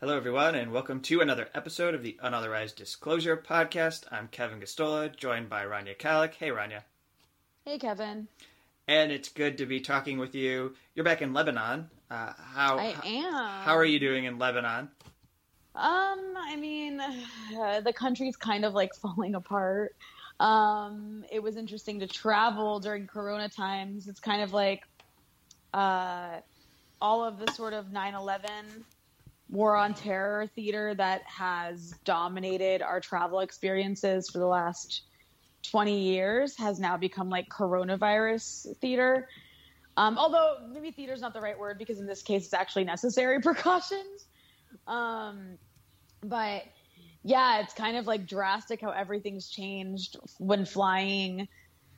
Hello, 0.00 0.16
everyone, 0.16 0.54
and 0.54 0.72
welcome 0.72 1.00
to 1.00 1.20
another 1.20 1.50
episode 1.54 1.94
of 1.94 2.02
the 2.02 2.16
Unauthorized 2.22 2.74
Disclosure 2.74 3.36
Podcast. 3.36 4.04
I'm 4.10 4.28
Kevin 4.28 4.58
Gosztola, 4.58 5.14
joined 5.14 5.50
by 5.50 5.66
Rania 5.66 5.94
Khalek. 5.94 6.32
Hey, 6.32 6.48
Rania. 6.48 6.84
Hey, 7.66 7.78
Kevin. 7.78 8.26
And 8.88 9.12
it's 9.12 9.28
good 9.28 9.58
to 9.58 9.66
be 9.66 9.78
talking 9.78 10.16
with 10.16 10.34
you. 10.34 10.74
You're 10.94 11.04
back 11.04 11.20
in 11.20 11.34
Lebanon. 11.34 11.90
Uh, 12.10 12.32
how 12.38 12.78
I 12.78 12.94
am. 13.04 13.62
How 13.62 13.76
are 13.76 13.84
you 13.84 14.00
doing 14.00 14.24
in 14.24 14.38
Lebanon? 14.38 14.88
Um, 15.74 16.34
I 16.34 16.56
mean, 16.58 16.98
uh, 16.98 17.80
the 17.84 17.92
country's 17.92 18.36
kind 18.36 18.64
of 18.64 18.72
like 18.72 18.94
falling 19.02 19.34
apart. 19.34 19.94
Um, 20.40 21.26
it 21.30 21.42
was 21.42 21.58
interesting 21.58 22.00
to 22.00 22.06
travel 22.06 22.80
during 22.80 23.06
Corona 23.06 23.50
times. 23.50 24.08
It's 24.08 24.20
kind 24.20 24.40
of 24.40 24.54
like 24.54 24.82
uh, 25.74 26.38
all 27.02 27.22
of 27.22 27.38
the 27.38 27.52
sort 27.52 27.74
of 27.74 27.88
9/11 27.88 28.40
war 29.50 29.74
on 29.74 29.94
terror 29.94 30.46
theater 30.54 30.94
that 30.94 31.22
has 31.22 31.92
dominated 32.04 32.82
our 32.82 33.00
travel 33.00 33.40
experiences 33.40 34.30
for 34.30 34.38
the 34.38 34.46
last 34.46 35.02
20 35.70 36.00
years 36.00 36.56
has 36.56 36.78
now 36.78 36.96
become 36.96 37.28
like 37.28 37.48
coronavirus 37.48 38.76
theater. 38.78 39.28
Um, 39.96 40.16
although 40.18 40.56
maybe 40.72 40.92
theater 40.92 41.12
is 41.12 41.20
not 41.20 41.34
the 41.34 41.40
right 41.40 41.58
word 41.58 41.78
because 41.78 41.98
in 41.98 42.06
this 42.06 42.22
case 42.22 42.44
it's 42.44 42.54
actually 42.54 42.84
necessary 42.84 43.40
precautions. 43.42 44.26
Um, 44.86 45.58
but 46.22 46.62
yeah, 47.22 47.60
it's 47.60 47.74
kind 47.74 47.96
of 47.96 48.06
like 48.06 48.26
drastic 48.26 48.80
how 48.80 48.90
everything's 48.90 49.48
changed 49.50 50.16
when 50.38 50.64
flying. 50.64 51.48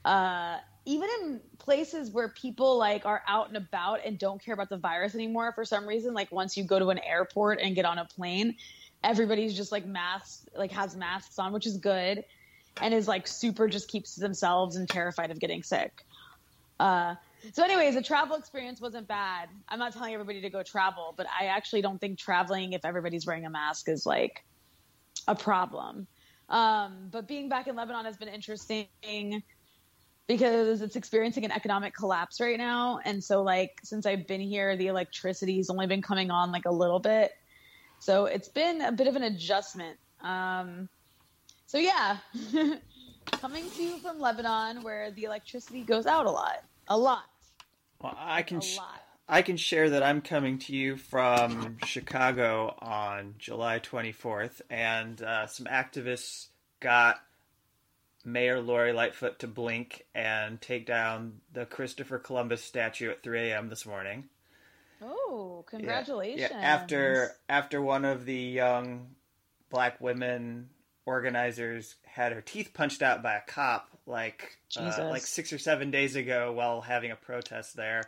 Uh, 0.05 0.56
even 0.84 1.09
in 1.20 1.41
places 1.59 2.10
where 2.10 2.28
people 2.28 2.77
like 2.77 3.06
are 3.06 3.22
out 3.28 3.48
and 3.48 3.56
about 3.56 4.00
and 4.04 4.18
don't 4.18 4.42
care 4.42 4.54
about 4.54 4.68
the 4.68 4.77
virus 4.77 5.14
anymore 5.14 5.52
for 5.52 5.64
some 5.64 5.86
reason, 5.86 6.14
like 6.14 6.32
once 6.32 6.56
you 6.56 6.64
go 6.64 6.78
to 6.78 6.91
an 6.91 6.98
airport 6.98 7.61
and 7.61 7.74
get 7.74 7.84
on 7.84 7.98
a 7.98 8.05
plane, 8.05 8.56
everybody's 9.05 9.55
just 9.55 9.70
like 9.70 9.86
masks, 9.86 10.47
like 10.56 10.72
has 10.72 10.97
masks 10.97 11.39
on, 11.39 11.52
which 11.52 11.66
is 11.66 11.77
good, 11.77 12.24
and 12.80 12.94
is 12.94 13.06
like 13.06 13.27
super 13.27 13.69
just 13.69 13.89
keeps 13.89 14.16
themselves 14.16 14.77
and 14.77 14.89
terrified 14.89 15.30
of 15.30 15.39
getting 15.39 15.62
sick. 15.62 16.05
Uh, 16.80 17.14
so, 17.52 17.62
anyways, 17.62 17.94
the 17.94 18.02
travel 18.02 18.36
experience 18.36 18.80
wasn't 18.80 19.08
bad. 19.08 19.48
I'm 19.69 19.78
not 19.78 19.92
telling 19.92 20.14
everybody 20.14 20.41
to 20.42 20.50
go 20.50 20.62
travel, 20.62 21.14
but 21.17 21.27
I 21.27 21.46
actually 21.46 21.83
don't 21.83 22.00
think 22.00 22.19
traveling 22.19 22.72
if 22.72 22.84
everybody's 22.84 23.27
wearing 23.27 23.46
a 23.46 23.50
mask 23.50 23.89
is 23.89 24.06
like 24.06 24.44
a 25.27 25.34
problem. 25.34 26.06
Um, 26.48 27.08
but 27.11 27.27
being 27.27 27.48
back 27.48 27.67
in 27.67 27.77
Lebanon 27.77 28.05
has 28.05 28.17
been 28.17 28.28
interesting 28.28 29.42
because 30.27 30.83
it's 30.83 30.97
experiencing 30.97 31.45
an 31.45 31.53
economic 31.53 31.95
collapse 31.95 32.41
right 32.41 32.59
now. 32.59 33.01
And 33.05 33.23
so, 33.23 33.42
like, 33.42 33.81
since 33.83 34.06
I've 34.06 34.27
been 34.27 34.41
here, 34.41 34.77
the 34.77 34.87
electricity's 34.87 35.69
only 35.70 35.87
been 35.87 36.03
coming 36.03 36.31
on 36.31 36.53
like 36.53 36.64
a 36.64 36.70
little 36.70 37.01
bit. 37.01 37.33
So 37.98 38.27
it's 38.27 38.48
been 38.48 38.81
a 38.81 38.92
bit 38.92 39.06
of 39.06 39.17
an 39.17 39.23
adjustment. 39.25 39.98
Um, 40.23 40.89
so, 41.67 41.79
yeah, 41.79 42.19
coming 43.33 43.69
to 43.70 43.83
you 43.83 43.98
from 43.98 44.20
Lebanon 44.20 44.83
where 44.83 45.11
the 45.11 45.25
electricity 45.25 45.83
goes 45.83 46.06
out 46.06 46.27
a 46.27 46.31
lot. 46.31 46.62
A 46.89 46.97
lot. 46.97 47.25
Well, 48.01 48.17
I 48.19 48.42
can 48.42 48.61
sh- 48.61 48.79
I 49.29 49.42
can 49.42 49.57
share 49.57 49.91
that 49.91 50.03
I'm 50.03 50.20
coming 50.20 50.59
to 50.59 50.75
you 50.75 50.97
from 50.97 51.79
Chicago 51.84 52.77
on 52.81 53.36
July 53.39 53.79
24th, 53.79 54.61
and 54.69 55.23
uh, 55.23 55.47
some 55.47 55.67
activists 55.67 56.48
got 56.81 57.20
Mayor 58.25 58.61
Lori 58.61 58.92
Lightfoot 58.92 59.39
to 59.41 59.47
blink 59.47 60.05
and 60.15 60.61
take 60.61 60.87
down 60.87 61.41
the 61.53 61.67
Christopher 61.67 62.19
Columbus 62.19 62.62
statue 62.62 63.11
at 63.11 63.23
3 63.23 63.51
a.m. 63.51 63.69
this 63.69 63.84
morning. 63.84 64.29
Oh, 65.03 65.64
congratulations. 65.67 66.48
Yeah, 66.51 66.56
after 66.56 67.33
after 67.48 67.83
one 67.83 68.05
of 68.05 68.25
the 68.25 68.34
young 68.34 69.09
black 69.70 70.01
women 70.01 70.69
organizers 71.05 71.96
had 72.05 72.33
her 72.33 72.41
teeth 72.41 72.73
punched 72.73 73.02
out 73.02 73.23
by 73.23 73.35
a 73.35 73.41
cop 73.41 73.89
like 74.07 74.58
uh, 74.77 75.08
like 75.11 75.23
six 75.23 75.52
or 75.52 75.58
seven 75.58 75.91
days 75.91 76.14
ago 76.17 76.52
while 76.52 76.80
having 76.80 77.11
a 77.11 77.17
protest 77.17 77.75
there, 77.75 78.05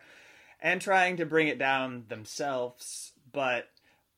and 0.60 0.80
trying 0.80 1.16
to 1.16 1.26
bring 1.26 1.48
it 1.48 1.58
down 1.58 2.04
themselves, 2.08 3.12
but 3.32 3.68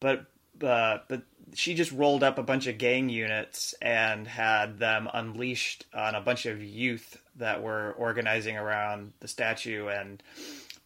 but 0.01 0.27
uh, 0.63 0.99
but 1.09 1.23
she 1.55 1.75
just 1.75 1.93
rolled 1.93 2.23
up 2.23 2.39
a 2.39 2.43
bunch 2.43 2.67
of 2.67 2.79
gang 2.79 3.09
units 3.09 3.75
and 3.81 4.27
had 4.27 4.79
them 4.79 5.09
unleashed 5.13 5.87
on 5.95 6.15
a 6.15 6.21
bunch 6.21 6.47
of 6.47 6.63
youth 6.63 7.21
that 7.37 7.63
were 7.63 7.95
organizing 7.99 8.57
around 8.57 9.13
the 9.21 9.29
statue, 9.29 9.89
and 9.89 10.23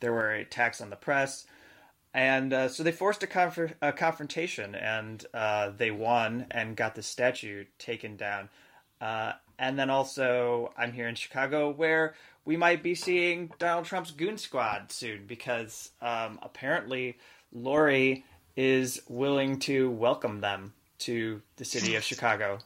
there 0.00 0.12
were 0.12 0.32
attacks 0.32 0.80
on 0.80 0.90
the 0.90 0.96
press. 0.96 1.46
And 2.12 2.52
uh, 2.52 2.68
so 2.68 2.82
they 2.82 2.92
forced 2.92 3.22
a, 3.22 3.26
conf- 3.26 3.74
a 3.80 3.92
confrontation, 3.92 4.74
and 4.74 5.24
uh, 5.32 5.70
they 5.76 5.90
won 5.90 6.46
and 6.50 6.76
got 6.76 6.94
the 6.94 7.02
statue 7.02 7.64
taken 7.78 8.16
down. 8.16 8.48
Uh, 9.00 9.32
and 9.58 9.78
then 9.78 9.90
also, 9.90 10.72
I'm 10.76 10.92
here 10.92 11.08
in 11.08 11.14
Chicago, 11.14 11.70
where 11.70 12.14
we 12.44 12.56
might 12.56 12.82
be 12.82 12.94
seeing 12.94 13.52
Donald 13.58 13.84
Trump's 13.84 14.10
goon 14.10 14.38
squad 14.38 14.90
soon, 14.90 15.26
because 15.26 15.90
um, 16.02 16.38
apparently 16.42 17.18
Lori 17.52 18.24
is 18.56 19.00
willing 19.08 19.58
to 19.60 19.90
welcome 19.90 20.40
them 20.40 20.72
to 21.00 21.40
the 21.56 21.64
city 21.64 21.94
of 21.96 22.02
Chicago. 22.02 22.58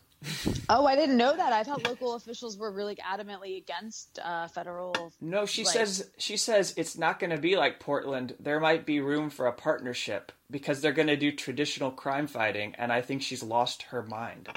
Oh, 0.71 0.87
I 0.87 0.97
didn't 0.97 1.19
know 1.19 1.37
that. 1.37 1.53
I 1.53 1.63
thought 1.65 1.85
local 1.85 2.15
officials 2.15 2.57
were 2.57 2.71
really 2.71 2.97
adamantly 2.97 3.59
against 3.59 4.19
uh, 4.25 4.49
federal. 4.49 5.13
No, 5.21 5.45
she 5.45 5.65
Like- 5.65 5.75
says 5.75 6.11
she 6.17 6.39
says 6.39 6.73
it's 6.79 6.97
not 6.97 7.19
going 7.21 7.31
to 7.31 7.37
be 7.37 7.57
like 7.57 7.79
Portland. 7.79 8.35
There 8.41 8.59
might 8.59 8.87
be 8.87 9.01
room 9.01 9.29
for 9.29 9.47
a 9.47 9.53
partnership 9.53 10.33
because 10.51 10.81
they're 10.81 10.93
going 10.93 11.09
to 11.09 11.17
do 11.17 11.31
traditional 11.31 11.91
crime 11.91 12.27
fighting, 12.27 12.75
and 12.79 12.91
I 12.91 13.03
think 13.03 13.21
she's 13.21 13.43
lost 13.43 13.83
her 13.83 14.03
mind. 14.03 14.49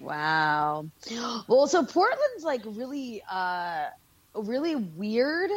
Wow. 0.00 0.86
Well, 1.46 1.66
so 1.66 1.84
Portland's 1.84 2.44
like 2.44 2.62
really, 2.64 3.22
uh, 3.30 3.86
really 4.34 4.76
weird, 4.76 5.50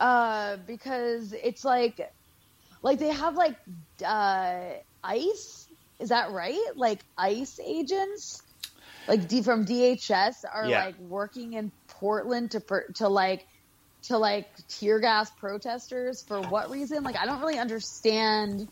uh, 0.00 0.56
because 0.66 1.32
it's 1.32 1.64
like, 1.64 2.12
like 2.82 2.98
they 2.98 3.12
have 3.12 3.36
like 3.36 3.56
uh, 4.04 4.74
ICE. 5.02 5.68
Is 6.00 6.08
that 6.10 6.30
right? 6.30 6.58
Like 6.76 7.04
ICE 7.18 7.58
agents, 7.60 8.40
like 9.08 9.28
D 9.28 9.42
from 9.42 9.64
DHS, 9.64 10.34
are 10.52 10.70
Yeah. 10.70 10.84
like 10.86 10.98
working 10.98 11.54
in 11.54 11.72
Portland 11.88 12.52
to 12.52 12.60
per- 12.60 12.88
to 12.96 13.08
like 13.08 13.44
to 14.04 14.18
like 14.18 14.46
tear 14.68 15.00
gas 15.00 15.30
protesters 15.38 16.24
for 16.26 16.40
what 16.42 16.70
reason? 16.70 17.04
Like 17.04 17.16
I 17.18 17.26
don't 17.26 17.40
really 17.40 17.58
understand 17.58 18.62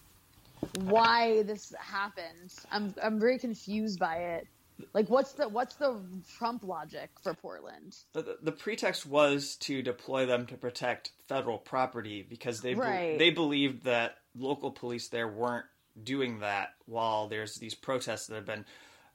why 0.72 1.42
this 1.42 1.72
happened. 1.80 2.50
I'm 2.70 2.94
I'm 3.02 3.20
very 3.20 3.38
confused 3.38 3.98
by 3.98 4.16
it. 4.36 4.44
Like 4.92 5.08
what's 5.08 5.32
the 5.32 5.48
what's 5.48 5.76
the 5.76 6.00
Trump 6.36 6.64
logic 6.64 7.10
for 7.22 7.34
Portland? 7.34 7.96
The, 8.12 8.38
the, 8.42 8.52
pretext 8.52 9.06
was 9.06 9.56
to 9.60 9.82
deploy 9.82 10.26
them 10.26 10.46
to 10.46 10.56
protect 10.56 11.12
federal 11.28 11.58
property 11.58 12.26
because 12.28 12.60
they 12.60 12.74
be- 12.74 13.16
they 13.18 13.30
believed 13.30 13.84
that 13.84 14.18
local 14.36 14.70
police 14.70 15.08
there 15.08 15.28
weren't 15.28 15.66
doing 16.02 16.40
that 16.40 16.74
while 16.86 17.28
there's 17.28 17.56
these 17.56 17.74
protests 17.74 18.26
that 18.26 18.36
have 18.36 18.46
been 18.46 18.64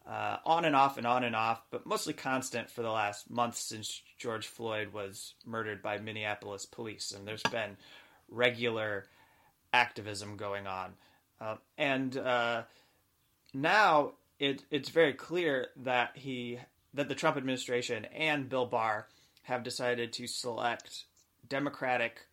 uh, 0.05 0.37
on 0.45 0.65
and 0.65 0.75
off 0.75 0.97
and 0.97 1.07
on 1.07 1.23
and 1.23 1.35
off, 1.35 1.63
but 1.71 1.85
mostly 1.85 2.13
constant 2.13 2.69
for 2.69 2.81
the 2.81 2.91
last 2.91 3.29
month 3.29 3.55
since 3.55 4.01
George 4.17 4.47
Floyd 4.47 4.91
was 4.91 5.35
murdered 5.45 5.81
by 5.81 5.97
Minneapolis 5.97 6.65
police, 6.65 7.11
and 7.11 7.25
there's 7.27 7.43
been 7.43 7.77
regular 8.29 9.05
activism 9.71 10.35
going 10.35 10.67
on, 10.67 10.93
uh, 11.39 11.55
and 11.77 12.17
uh, 12.17 12.63
now 13.53 14.13
it 14.43 14.63
it's 14.69 14.89
very 14.89 15.13
clear 15.13 15.69
that 15.77 16.11
he 16.15 16.59
that 16.93 17.07
the 17.07 17.15
Trump 17.15 17.37
administration 17.37 18.05
and 18.05 18.49
Bill 18.49 18.65
Barr 18.65 19.07
have 19.43 19.63
decided 19.63 20.11
to 20.13 20.27
select 20.27 21.05
Democratic 21.47 22.27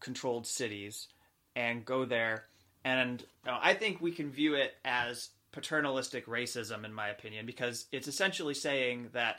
controlled 0.00 0.46
cities 0.46 1.08
and 1.54 1.84
go 1.84 2.04
there. 2.04 2.44
And 2.84 3.24
I 3.46 3.74
think 3.74 4.00
we 4.00 4.10
can 4.10 4.30
view 4.30 4.54
it 4.54 4.74
as 4.84 5.30
paternalistic 5.52 6.26
racism, 6.26 6.84
in 6.84 6.92
my 6.92 7.08
opinion, 7.08 7.46
because 7.46 7.86
it's 7.92 8.08
essentially 8.08 8.54
saying 8.54 9.10
that 9.12 9.36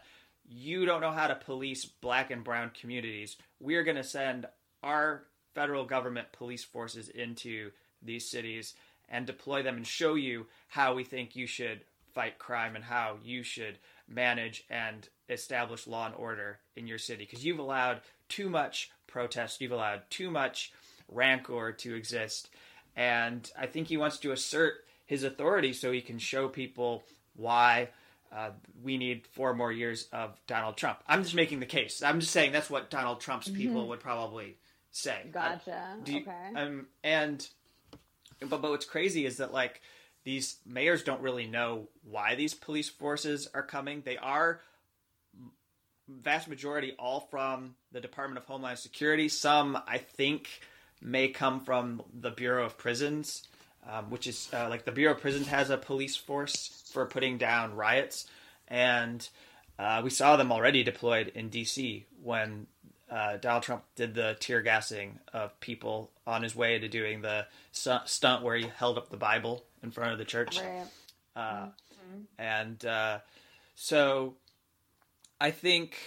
you 0.47 0.85
don't 0.85 1.01
know 1.01 1.11
how 1.11 1.27
to 1.27 1.35
police 1.35 1.85
black 1.85 2.31
and 2.31 2.43
brown 2.43 2.71
communities. 2.79 3.35
We're 3.59 3.83
going 3.83 3.97
to 3.97 4.03
send 4.03 4.47
our 4.81 5.25
federal 5.53 5.85
government 5.85 6.31
police 6.31 6.63
forces 6.63 7.09
into 7.09 7.71
these 8.01 8.29
cities 8.29 8.73
and 9.09 9.27
deploy 9.27 9.61
them 9.61 9.75
and 9.75 9.85
show 9.85 10.15
you 10.15 10.47
how 10.69 10.95
we 10.95 11.03
think 11.03 11.35
you 11.35 11.45
should 11.45 11.81
fight 12.15 12.39
crime 12.39 12.75
and 12.75 12.85
how 12.85 13.17
you 13.23 13.43
should 13.43 13.77
manage 14.07 14.63
and 14.69 15.07
establish 15.29 15.85
law 15.85 16.07
and 16.07 16.15
order 16.15 16.59
in 16.75 16.87
your 16.87 16.97
city 16.97 17.25
because 17.25 17.45
you've 17.45 17.59
allowed 17.59 17.99
too 18.29 18.49
much 18.49 18.89
protest, 19.05 19.61
you've 19.61 19.71
allowed 19.71 20.01
too 20.09 20.31
much 20.31 20.71
rancor 21.11 21.71
to 21.71 21.93
exist. 21.95 22.49
And 22.95 23.49
I 23.59 23.67
think 23.67 23.87
he 23.87 23.97
wants 23.97 24.17
to 24.19 24.31
assert 24.31 24.75
his 25.05 25.23
authority 25.23 25.73
so 25.73 25.91
he 25.91 26.01
can 26.01 26.17
show 26.17 26.47
people 26.47 27.03
why 27.35 27.89
uh, 28.35 28.51
we 28.81 28.97
need 28.97 29.27
four 29.27 29.53
more 29.53 29.71
years 29.71 30.07
of 30.11 30.39
Donald 30.47 30.77
Trump. 30.77 30.99
I'm 31.07 31.23
just 31.23 31.35
making 31.35 31.59
the 31.59 31.65
case. 31.65 32.01
I'm 32.01 32.19
just 32.21 32.31
saying 32.31 32.53
that's 32.53 32.69
what 32.69 32.89
Donald 32.89 33.19
Trump's 33.19 33.49
people 33.49 33.87
would 33.89 33.99
probably 33.99 34.57
say. 34.91 35.27
Gotcha. 35.31 35.97
Do 36.03 36.13
you- 36.13 36.21
okay. 36.21 36.51
Um, 36.55 36.87
and 37.03 37.47
but 38.41 38.61
but 38.61 38.71
what's 38.71 38.85
crazy 38.85 39.25
is 39.25 39.37
that 39.37 39.53
like 39.53 39.81
these 40.25 40.57
mayors 40.65 41.03
don't 41.03 41.21
really 41.21 41.45
know 41.45 41.87
why 42.03 42.35
these 42.35 42.53
police 42.53 42.89
forces 42.89 43.47
are 43.53 43.63
coming. 43.63 44.01
They 44.03 44.17
are 44.17 44.59
vast 46.09 46.47
majority 46.47 46.93
all 46.99 47.21
from 47.31 47.75
the 47.91 48.01
Department 48.01 48.39
of 48.39 48.45
Homeland 48.45 48.79
Security. 48.79 49.29
Some, 49.29 49.77
I 49.87 49.99
think, 49.99 50.49
may 51.01 51.29
come 51.29 51.61
from 51.61 52.01
the 52.19 52.31
Bureau 52.31 52.65
of 52.65 52.77
Prisons, 52.77 53.47
um, 53.87 54.09
which 54.09 54.25
is 54.25 54.49
uh, 54.51 54.67
like 54.67 54.83
the 54.83 54.91
Bureau 54.91 55.13
of 55.13 55.21
Prisons 55.21 55.47
has 55.47 55.69
a 55.69 55.77
police 55.77 56.15
force 56.15 56.89
for 56.91 57.05
putting 57.05 57.37
down 57.37 57.75
riots, 57.75 58.27
and 58.67 59.27
uh, 59.77 60.01
we 60.03 60.09
saw 60.09 60.37
them 60.37 60.51
already 60.51 60.83
deployed 60.83 61.31
in 61.35 61.49
D.C. 61.49 62.05
when 62.23 62.65
uh, 63.11 63.37
Donald 63.37 63.63
Trump 63.63 63.83
did 63.95 64.15
the 64.15 64.35
tear 64.39 64.61
gassing 64.61 65.19
of 65.33 65.59
people 65.59 66.09
on 66.25 66.41
his 66.41 66.55
way 66.55 66.79
to 66.79 66.87
doing 66.87 67.21
the 67.21 67.45
stunt 67.71 68.43
where 68.43 68.55
he 68.55 68.67
held 68.77 68.97
up 68.97 69.09
the 69.09 69.17
Bible 69.17 69.63
in 69.85 69.91
front 69.91 70.11
of 70.11 70.17
the 70.17 70.25
church. 70.25 70.59
Right. 70.59 70.83
Uh, 71.35 71.65
mm-hmm. 71.65 72.21
And 72.37 72.85
uh, 72.85 73.19
so 73.75 74.35
I 75.39 75.51
think 75.51 75.97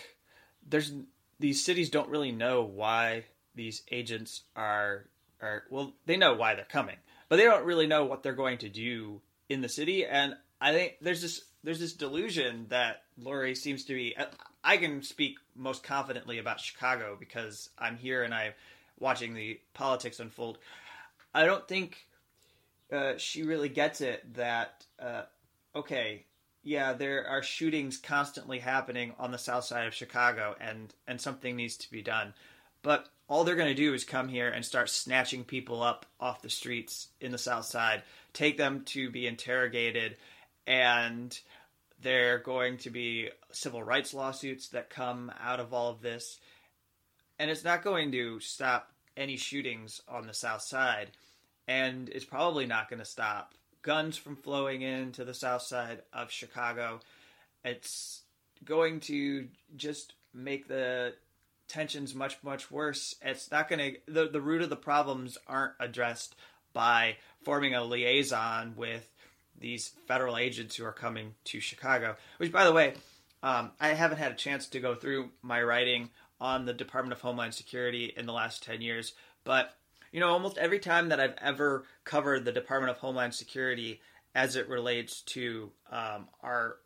there's 0.68 0.92
these 1.40 1.64
cities 1.64 1.88
don't 1.88 2.08
really 2.08 2.32
know 2.32 2.62
why 2.62 3.24
these 3.54 3.82
agents 3.90 4.42
are 4.54 5.06
are 5.40 5.62
well 5.70 5.94
they 6.06 6.16
know 6.16 6.34
why 6.34 6.54
they're 6.54 6.64
coming 6.64 6.96
but 7.28 7.36
they 7.36 7.44
don't 7.44 7.64
really 7.64 7.86
know 7.86 8.04
what 8.04 8.22
they're 8.22 8.32
going 8.32 8.58
to 8.58 8.68
do 8.68 9.20
in 9.48 9.60
the 9.60 9.68
city 9.68 10.04
and 10.04 10.34
I 10.60 10.72
think 10.72 10.96
there's 11.00 11.22
this 11.22 11.44
there's 11.62 11.80
this 11.80 11.92
delusion 11.92 12.66
that 12.68 13.02
Lori 13.18 13.54
seems 13.54 13.84
to 13.84 13.94
be 13.94 14.16
I 14.64 14.76
can 14.76 15.02
speak 15.02 15.36
most 15.54 15.82
confidently 15.82 16.38
about 16.38 16.60
Chicago 16.60 17.16
because 17.18 17.70
I'm 17.78 17.96
here 17.96 18.22
and 18.22 18.34
I'm 18.34 18.52
watching 18.98 19.34
the 19.34 19.60
politics 19.74 20.20
unfold. 20.20 20.58
I 21.32 21.46
don't 21.46 21.66
think 21.68 22.07
uh, 22.92 23.16
she 23.16 23.42
really 23.42 23.68
gets 23.68 24.00
it 24.00 24.34
that 24.34 24.84
uh, 24.98 25.22
okay, 25.74 26.24
yeah, 26.62 26.92
there 26.92 27.26
are 27.26 27.42
shootings 27.42 27.96
constantly 27.96 28.58
happening 28.58 29.14
on 29.18 29.30
the 29.30 29.38
south 29.38 29.64
side 29.64 29.86
of 29.86 29.94
Chicago, 29.94 30.54
and 30.60 30.92
and 31.06 31.20
something 31.20 31.56
needs 31.56 31.76
to 31.78 31.90
be 31.90 32.02
done. 32.02 32.34
But 32.82 33.08
all 33.28 33.44
they're 33.44 33.56
going 33.56 33.68
to 33.68 33.74
do 33.74 33.94
is 33.94 34.04
come 34.04 34.28
here 34.28 34.48
and 34.48 34.64
start 34.64 34.88
snatching 34.88 35.44
people 35.44 35.82
up 35.82 36.06
off 36.18 36.42
the 36.42 36.50
streets 36.50 37.08
in 37.20 37.32
the 37.32 37.38
south 37.38 37.66
side, 37.66 38.02
take 38.32 38.56
them 38.56 38.82
to 38.86 39.10
be 39.10 39.26
interrogated, 39.26 40.16
and 40.66 41.38
there 42.00 42.34
are 42.34 42.38
going 42.38 42.78
to 42.78 42.90
be 42.90 43.28
civil 43.52 43.82
rights 43.82 44.14
lawsuits 44.14 44.68
that 44.68 44.90
come 44.90 45.32
out 45.40 45.60
of 45.60 45.74
all 45.74 45.90
of 45.90 46.00
this. 46.00 46.38
And 47.38 47.50
it's 47.50 47.64
not 47.64 47.84
going 47.84 48.12
to 48.12 48.40
stop 48.40 48.92
any 49.16 49.36
shootings 49.36 50.00
on 50.08 50.26
the 50.26 50.34
south 50.34 50.62
side. 50.62 51.10
And 51.68 52.08
it's 52.08 52.24
probably 52.24 52.66
not 52.66 52.90
going 52.90 52.98
to 52.98 53.04
stop 53.04 53.54
guns 53.82 54.16
from 54.16 54.34
flowing 54.34 54.82
into 54.82 55.24
the 55.24 55.34
south 55.34 55.62
side 55.62 56.02
of 56.12 56.30
Chicago. 56.30 57.00
It's 57.64 58.22
going 58.64 59.00
to 59.00 59.46
just 59.76 60.14
make 60.34 60.66
the 60.66 61.14
tensions 61.68 62.14
much 62.14 62.38
much 62.42 62.70
worse. 62.70 63.14
It's 63.22 63.50
not 63.50 63.68
going 63.68 63.78
to 63.78 64.12
the 64.12 64.28
the 64.28 64.40
root 64.40 64.62
of 64.62 64.70
the 64.70 64.76
problems 64.76 65.38
aren't 65.46 65.74
addressed 65.78 66.34
by 66.72 67.16
forming 67.44 67.74
a 67.74 67.84
liaison 67.84 68.74
with 68.76 69.12
these 69.60 69.92
federal 70.06 70.36
agents 70.36 70.76
who 70.76 70.84
are 70.84 70.92
coming 70.92 71.34
to 71.44 71.60
Chicago. 71.60 72.16
Which, 72.38 72.52
by 72.52 72.64
the 72.64 72.72
way, 72.72 72.94
um, 73.42 73.72
I 73.80 73.88
haven't 73.88 74.18
had 74.18 74.32
a 74.32 74.36
chance 74.36 74.66
to 74.68 74.80
go 74.80 74.94
through 74.94 75.30
my 75.42 75.62
writing 75.62 76.10
on 76.40 76.64
the 76.64 76.72
Department 76.72 77.12
of 77.12 77.20
Homeland 77.20 77.54
Security 77.54 78.12
in 78.16 78.26
the 78.26 78.32
last 78.32 78.62
ten 78.62 78.80
years, 78.80 79.14
but 79.44 79.74
you 80.12 80.20
know, 80.20 80.28
almost 80.28 80.58
every 80.58 80.78
time 80.78 81.08
that 81.10 81.20
I've 81.20 81.36
ever 81.40 81.84
covered 82.04 82.44
the 82.44 82.52
Department 82.52 82.90
of 82.90 82.98
Homeland 82.98 83.34
Security 83.34 84.00
as 84.34 84.56
it 84.56 84.68
relates 84.68 85.22
to 85.22 85.70
um, 85.90 86.28
our 86.42 86.76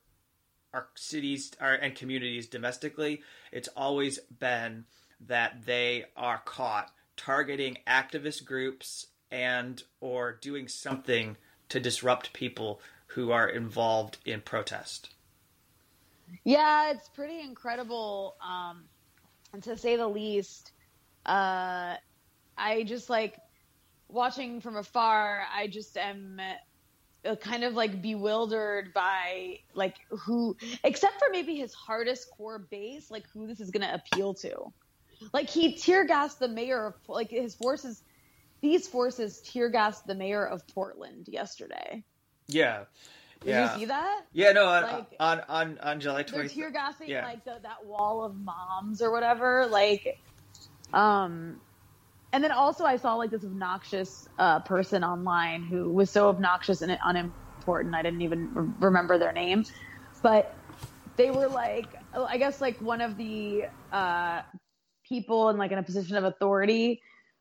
our 0.72 0.88
cities 0.94 1.52
our, 1.60 1.74
and 1.74 1.94
communities 1.94 2.46
domestically, 2.46 3.22
it's 3.50 3.68
always 3.76 4.18
been 4.18 4.84
that 5.20 5.66
they 5.66 6.06
are 6.16 6.40
caught 6.44 6.90
targeting 7.16 7.78
activist 7.86 8.44
groups 8.44 9.08
and 9.30 9.82
or 10.00 10.32
doing 10.32 10.68
something 10.68 11.36
to 11.68 11.80
disrupt 11.80 12.32
people 12.32 12.80
who 13.08 13.30
are 13.30 13.48
involved 13.48 14.18
in 14.24 14.40
protest. 14.40 15.10
Yeah, 16.44 16.90
it's 16.90 17.08
pretty 17.08 17.40
incredible, 17.40 18.36
um, 18.46 18.84
to 19.60 19.76
say 19.76 19.96
the 19.96 20.08
least. 20.08 20.72
Uh, 21.26 21.96
I 22.56 22.82
just 22.82 23.10
like 23.10 23.36
watching 24.08 24.60
from 24.60 24.76
afar. 24.76 25.44
I 25.54 25.66
just 25.66 25.96
am 25.96 26.40
uh, 27.24 27.36
kind 27.36 27.64
of 27.64 27.74
like 27.74 28.02
bewildered 28.02 28.92
by 28.92 29.60
like 29.74 29.96
who, 30.08 30.56
except 30.84 31.18
for 31.18 31.28
maybe 31.30 31.56
his 31.56 31.72
hardest 31.72 32.30
core 32.30 32.58
base, 32.58 33.10
like 33.10 33.24
who 33.32 33.46
this 33.46 33.60
is 33.60 33.70
going 33.70 33.86
to 33.86 33.94
appeal 33.94 34.34
to. 34.34 34.72
Like 35.32 35.48
he 35.48 35.74
tear 35.74 36.04
gassed 36.04 36.40
the 36.40 36.48
mayor 36.48 36.86
of 36.86 36.94
like 37.08 37.30
his 37.30 37.54
forces. 37.54 38.02
These 38.60 38.88
forces 38.88 39.40
tear 39.40 39.68
gassed 39.68 40.06
the 40.06 40.14
mayor 40.14 40.44
of 40.44 40.66
Portland 40.68 41.28
yesterday. 41.28 42.04
Yeah. 42.48 42.84
Did 43.40 43.50
yeah. 43.50 43.72
you 43.72 43.80
see 43.80 43.84
that? 43.86 44.22
Yeah, 44.32 44.52
no, 44.52 44.66
on 44.66 44.82
like, 44.82 45.06
on, 45.18 45.40
on 45.48 45.78
on 45.82 46.00
July 46.00 46.22
20th. 46.22 46.30
They're 46.30 46.48
tear 46.48 46.70
gassing 46.70 47.08
yeah. 47.08 47.24
like 47.24 47.44
the, 47.44 47.58
that 47.62 47.84
wall 47.84 48.24
of 48.24 48.36
moms 48.36 49.02
or 49.02 49.10
whatever. 49.10 49.66
Like, 49.66 50.20
um, 50.92 51.60
and 52.32 52.42
then 52.42 52.52
also 52.52 52.84
I 52.84 52.96
saw 52.96 53.14
like 53.14 53.30
this 53.30 53.44
obnoxious 53.44 54.26
uh, 54.38 54.60
person 54.60 55.04
online 55.04 55.64
who 55.64 55.92
was 55.92 56.10
so 56.10 56.28
obnoxious 56.28 56.80
and 56.82 56.96
unimportant 57.04 57.94
I 57.94 58.02
didn't 58.02 58.22
even 58.22 58.74
remember 58.80 59.18
their 59.18 59.32
name, 59.32 59.64
but 60.22 60.56
they 61.16 61.30
were 61.30 61.48
like 61.48 61.88
I 62.14 62.38
guess 62.38 62.60
like 62.60 62.80
one 62.80 63.00
of 63.00 63.16
the 63.16 63.64
uh, 63.92 64.42
people 65.06 65.50
in 65.50 65.58
like 65.58 65.72
in 65.72 65.78
a 65.78 65.82
position 65.82 66.16
of 66.16 66.24
authority 66.24 67.00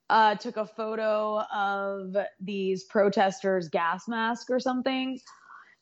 uh, 0.09 0.35
took 0.35 0.57
a 0.57 0.65
photo 0.65 1.39
of 1.39 2.17
these 2.41 2.83
protesters' 2.83 3.69
gas 3.69 4.09
mask 4.09 4.49
or 4.49 4.59
something, 4.59 5.17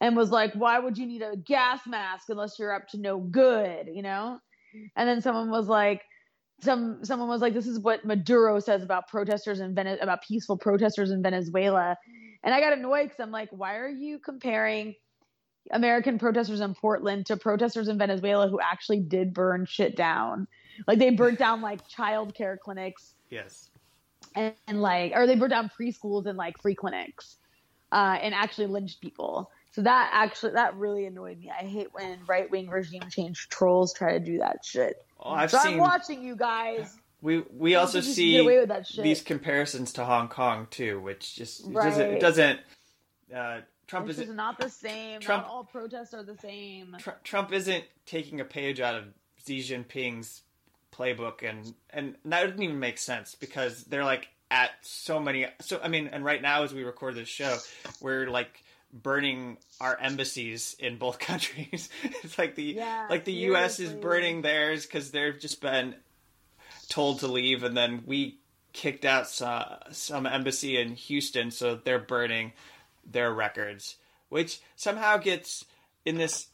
and 0.01 0.15
was 0.15 0.29
like, 0.29 0.53
"Why 0.53 0.77
would 0.77 0.99
you 0.99 1.07
need 1.07 1.23
a 1.23 1.35
gas 1.35 1.81
mask 1.87 2.29
unless 2.29 2.59
you're 2.59 2.71
up 2.71 2.87
to 2.89 2.99
no 2.99 3.17
good?" 3.17 3.87
You 3.91 4.03
know. 4.03 4.39
And 4.95 5.09
then 5.09 5.21
someone 5.21 5.49
was 5.49 5.67
like, 5.67 6.03
some 6.61 7.03
someone 7.03 7.29
was 7.29 7.41
like, 7.41 7.53
"This 7.53 7.67
is 7.67 7.79
what 7.79 8.05
Maduro 8.05 8.59
says 8.59 8.83
about 8.83 9.07
protesters 9.07 9.59
in 9.59 9.75
Vene- 9.75 9.99
about 10.01 10.23
peaceful 10.23 10.57
protesters 10.57 11.11
in 11.11 11.21
Venezuela," 11.21 11.95
and 12.43 12.53
I 12.53 12.59
got 12.59 12.73
annoyed 12.73 13.03
because 13.03 13.19
I'm 13.19 13.31
like, 13.31 13.49
"Why 13.51 13.77
are 13.77 13.89
you 13.89 14.19
comparing 14.19 14.95
American 15.71 16.19
protesters 16.19 16.61
in 16.61 16.73
Portland 16.75 17.27
to 17.27 17.37
protesters 17.37 17.87
in 17.87 17.97
Venezuela 17.97 18.49
who 18.49 18.59
actually 18.61 19.01
did 19.01 19.33
burn 19.33 19.65
shit 19.67 19.95
down? 19.95 20.47
Like 20.87 20.99
they 20.99 21.11
burnt 21.11 21.39
down 21.39 21.61
like 21.61 21.81
child 21.87 22.35
care 22.35 22.57
clinics, 22.63 23.15
yes, 23.29 23.69
and, 24.35 24.53
and 24.67 24.81
like, 24.81 25.13
or 25.15 25.27
they 25.27 25.35
burnt 25.35 25.51
down 25.51 25.69
preschools 25.79 26.25
and 26.25 26.37
like 26.37 26.55
free 26.61 26.75
clinics, 26.75 27.37
uh, 27.91 28.17
and 28.21 28.33
actually 28.33 28.67
lynched 28.67 29.01
people." 29.01 29.49
So 29.71 29.83
that 29.83 30.09
actually 30.13 30.53
that 30.53 30.75
really 30.75 31.05
annoyed 31.05 31.37
me. 31.39 31.51
I 31.51 31.63
hate 31.65 31.89
when 31.93 32.25
right 32.27 32.49
wing 32.49 32.69
regime 32.69 33.03
change 33.09 33.47
trolls 33.51 33.93
try 33.93 34.13
to 34.13 34.19
do 34.19 34.39
that 34.39 34.57
shit. 34.65 34.95
Oh, 35.19 35.31
I've 35.31 35.51
so 35.51 35.59
seen, 35.59 35.73
I'm 35.73 35.79
watching 35.79 36.23
you 36.23 36.35
guys. 36.35 36.97
We 37.21 37.43
we 37.53 37.75
also 37.75 37.99
see 38.01 38.63
these 38.97 39.21
comparisons 39.21 39.93
to 39.93 40.05
Hong 40.05 40.29
Kong 40.29 40.67
too, 40.69 41.01
which 41.01 41.35
just 41.35 41.63
right. 41.65 41.89
doesn't 41.89 42.09
it 42.11 42.19
doesn't. 42.21 42.59
Uh, 43.33 43.61
Trump 43.87 44.07
is 44.09 44.19
not 44.29 44.59
the 44.59 44.69
same. 44.69 45.19
Trump, 45.19 45.43
not 45.43 45.51
all 45.51 45.63
protests 45.63 46.13
are 46.13 46.23
the 46.23 46.37
same. 46.37 46.95
Tr- 46.99 47.09
Trump 47.23 47.51
isn't 47.51 47.83
taking 48.05 48.39
a 48.39 48.45
page 48.45 48.79
out 48.79 48.95
of 48.95 49.05
Xi 49.45 49.59
Jinping's 49.59 50.43
playbook, 50.93 51.47
and 51.47 51.73
and 51.89 52.15
that 52.25 52.43
doesn't 52.43 52.61
even 52.61 52.79
make 52.79 52.97
sense 52.97 53.35
because 53.35 53.83
they're 53.85 54.05
like 54.05 54.29
at 54.51 54.71
so 54.81 55.19
many. 55.19 55.47
So 55.59 55.79
I 55.83 55.87
mean, 55.87 56.07
and 56.07 56.23
right 56.23 56.41
now 56.41 56.63
as 56.63 56.73
we 56.73 56.83
record 56.83 57.15
this 57.15 57.27
show, 57.27 57.57
we're 57.99 58.29
like 58.29 58.63
burning 58.91 59.57
our 59.79 59.97
embassies 59.99 60.75
in 60.79 60.97
both 60.97 61.19
countries. 61.19 61.89
it's 62.03 62.37
like 62.37 62.55
the 62.55 62.63
yeah, 62.63 63.07
like 63.09 63.25
the 63.25 63.33
seriously. 63.33 63.59
U.S. 63.59 63.79
is 63.79 63.93
burning 63.93 64.41
theirs 64.41 64.85
because 64.85 65.11
they've 65.11 65.39
just 65.39 65.61
been 65.61 65.95
told 66.89 67.19
to 67.19 67.27
leave, 67.27 67.63
and 67.63 67.75
then 67.77 68.03
we 68.05 68.39
kicked 68.73 69.05
out 69.05 69.27
some, 69.27 69.65
some 69.91 70.25
embassy 70.25 70.79
in 70.79 70.95
Houston, 70.95 71.51
so 71.51 71.75
they're 71.75 71.99
burning 71.99 72.53
their 73.09 73.33
records, 73.33 73.95
which 74.29 74.61
somehow 74.75 75.17
gets 75.17 75.65
in 76.05 76.17
this 76.17 76.47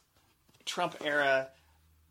Trump 0.64 0.96
era 1.04 1.48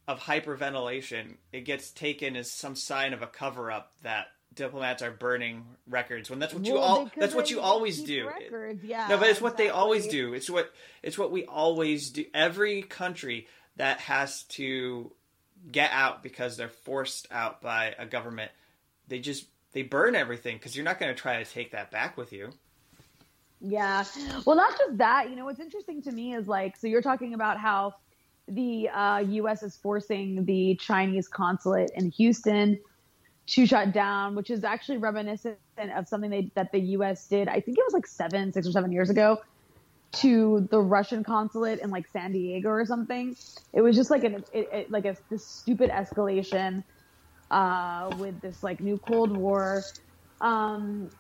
of 0.08 0.20
hyperventilation. 0.22 1.36
It 1.51 1.62
gets 1.62 1.91
taken 1.91 2.36
as 2.36 2.51
some 2.51 2.75
sign 2.75 3.13
of 3.13 3.22
a 3.22 3.27
cover 3.27 3.72
up 3.72 3.94
that 4.03 4.27
diplomats 4.55 5.01
are 5.01 5.12
burning 5.12 5.65
records 5.88 6.29
when 6.29 6.39
that's 6.39 6.53
what 6.53 6.65
you 6.65 6.77
all 6.77 7.09
that's 7.17 7.35
what 7.35 7.51
you 7.51 7.59
always 7.59 8.01
do 8.01 8.27
records, 8.27 8.83
yeah 8.83 9.07
no 9.09 9.17
but 9.17 9.29
it's 9.29 9.41
what 9.41 9.53
exactly. 9.53 9.65
they 9.65 9.69
always 9.69 10.07
do 10.07 10.33
it's 10.33 10.50
what 10.50 10.74
it's 11.03 11.17
what 11.17 11.31
we 11.31 11.45
always 11.45 12.09
do 12.09 12.25
every 12.33 12.81
country 12.81 13.47
that 13.75 14.00
has 14.00 14.43
to 14.43 15.12
get 15.71 15.91
out 15.91 16.24
because 16.24 16.57
they're 16.57 16.69
forced 16.69 17.27
out 17.31 17.62
by 17.62 17.93
a 18.00 18.05
government 18.05 18.51
they 19.07 19.19
just 19.19 19.45
they 19.74 19.81
burn 19.81 20.15
everything 20.15 20.57
because 20.57 20.75
you're 20.75 20.85
not 20.85 21.00
going 21.00 21.13
to 21.13 21.19
try 21.19 21.43
to 21.43 21.50
take 21.50 21.71
that 21.71 21.91
back 21.91 22.17
with 22.17 22.31
you 22.31 22.51
Yeah. 23.62 24.03
Well, 24.45 24.55
not 24.55 24.77
just 24.77 24.97
that. 24.97 25.29
You 25.29 25.35
know, 25.35 25.45
what's 25.45 25.59
interesting 25.59 26.01
to 26.03 26.12
me 26.12 26.35
is 26.35 26.47
like, 26.47 26.77
so 26.77 26.88
you're 26.88 27.01
talking 27.01 27.33
about 27.33 27.57
how 27.57 27.95
the 28.47 28.89
uh, 28.89 29.19
U.S. 29.19 29.63
is 29.63 29.75
forcing 29.75 30.45
the 30.45 30.75
Chinese 30.75 31.27
consulate 31.27 31.91
in 31.95 32.12
Houston 32.12 32.79
to 33.47 33.65
shut 33.65 33.93
down, 33.93 34.35
which 34.35 34.49
is 34.49 34.63
actually 34.63 34.97
reminiscent 34.97 35.57
of 35.77 36.07
something 36.07 36.29
they, 36.31 36.51
that 36.55 36.71
the 36.71 36.79
U.S. 36.79 37.27
did. 37.27 37.47
I 37.47 37.59
think 37.61 37.77
it 37.77 37.83
was 37.85 37.93
like 37.93 38.07
seven, 38.07 38.53
six 38.53 38.67
or 38.67 38.71
seven 38.71 38.91
years 38.91 39.09
ago 39.09 39.37
to 40.17 40.67
the 40.71 40.79
Russian 40.81 41.23
consulate 41.23 41.79
in 41.81 41.89
like 41.91 42.07
San 42.07 42.31
Diego 42.31 42.69
or 42.69 42.85
something. 42.85 43.35
It 43.73 43.81
was 43.81 43.95
just 43.95 44.09
like 44.11 44.23
an 44.23 44.43
it, 44.53 44.67
it, 44.71 44.91
like 44.91 45.05
a 45.05 45.17
this 45.29 45.47
stupid 45.47 45.89
escalation 45.91 46.83
uh, 47.51 48.11
with 48.13 48.41
this 48.41 48.63
like 48.63 48.79
new 48.81 48.97
Cold 48.97 49.31
War. 49.31 49.87
Um, 50.41 51.11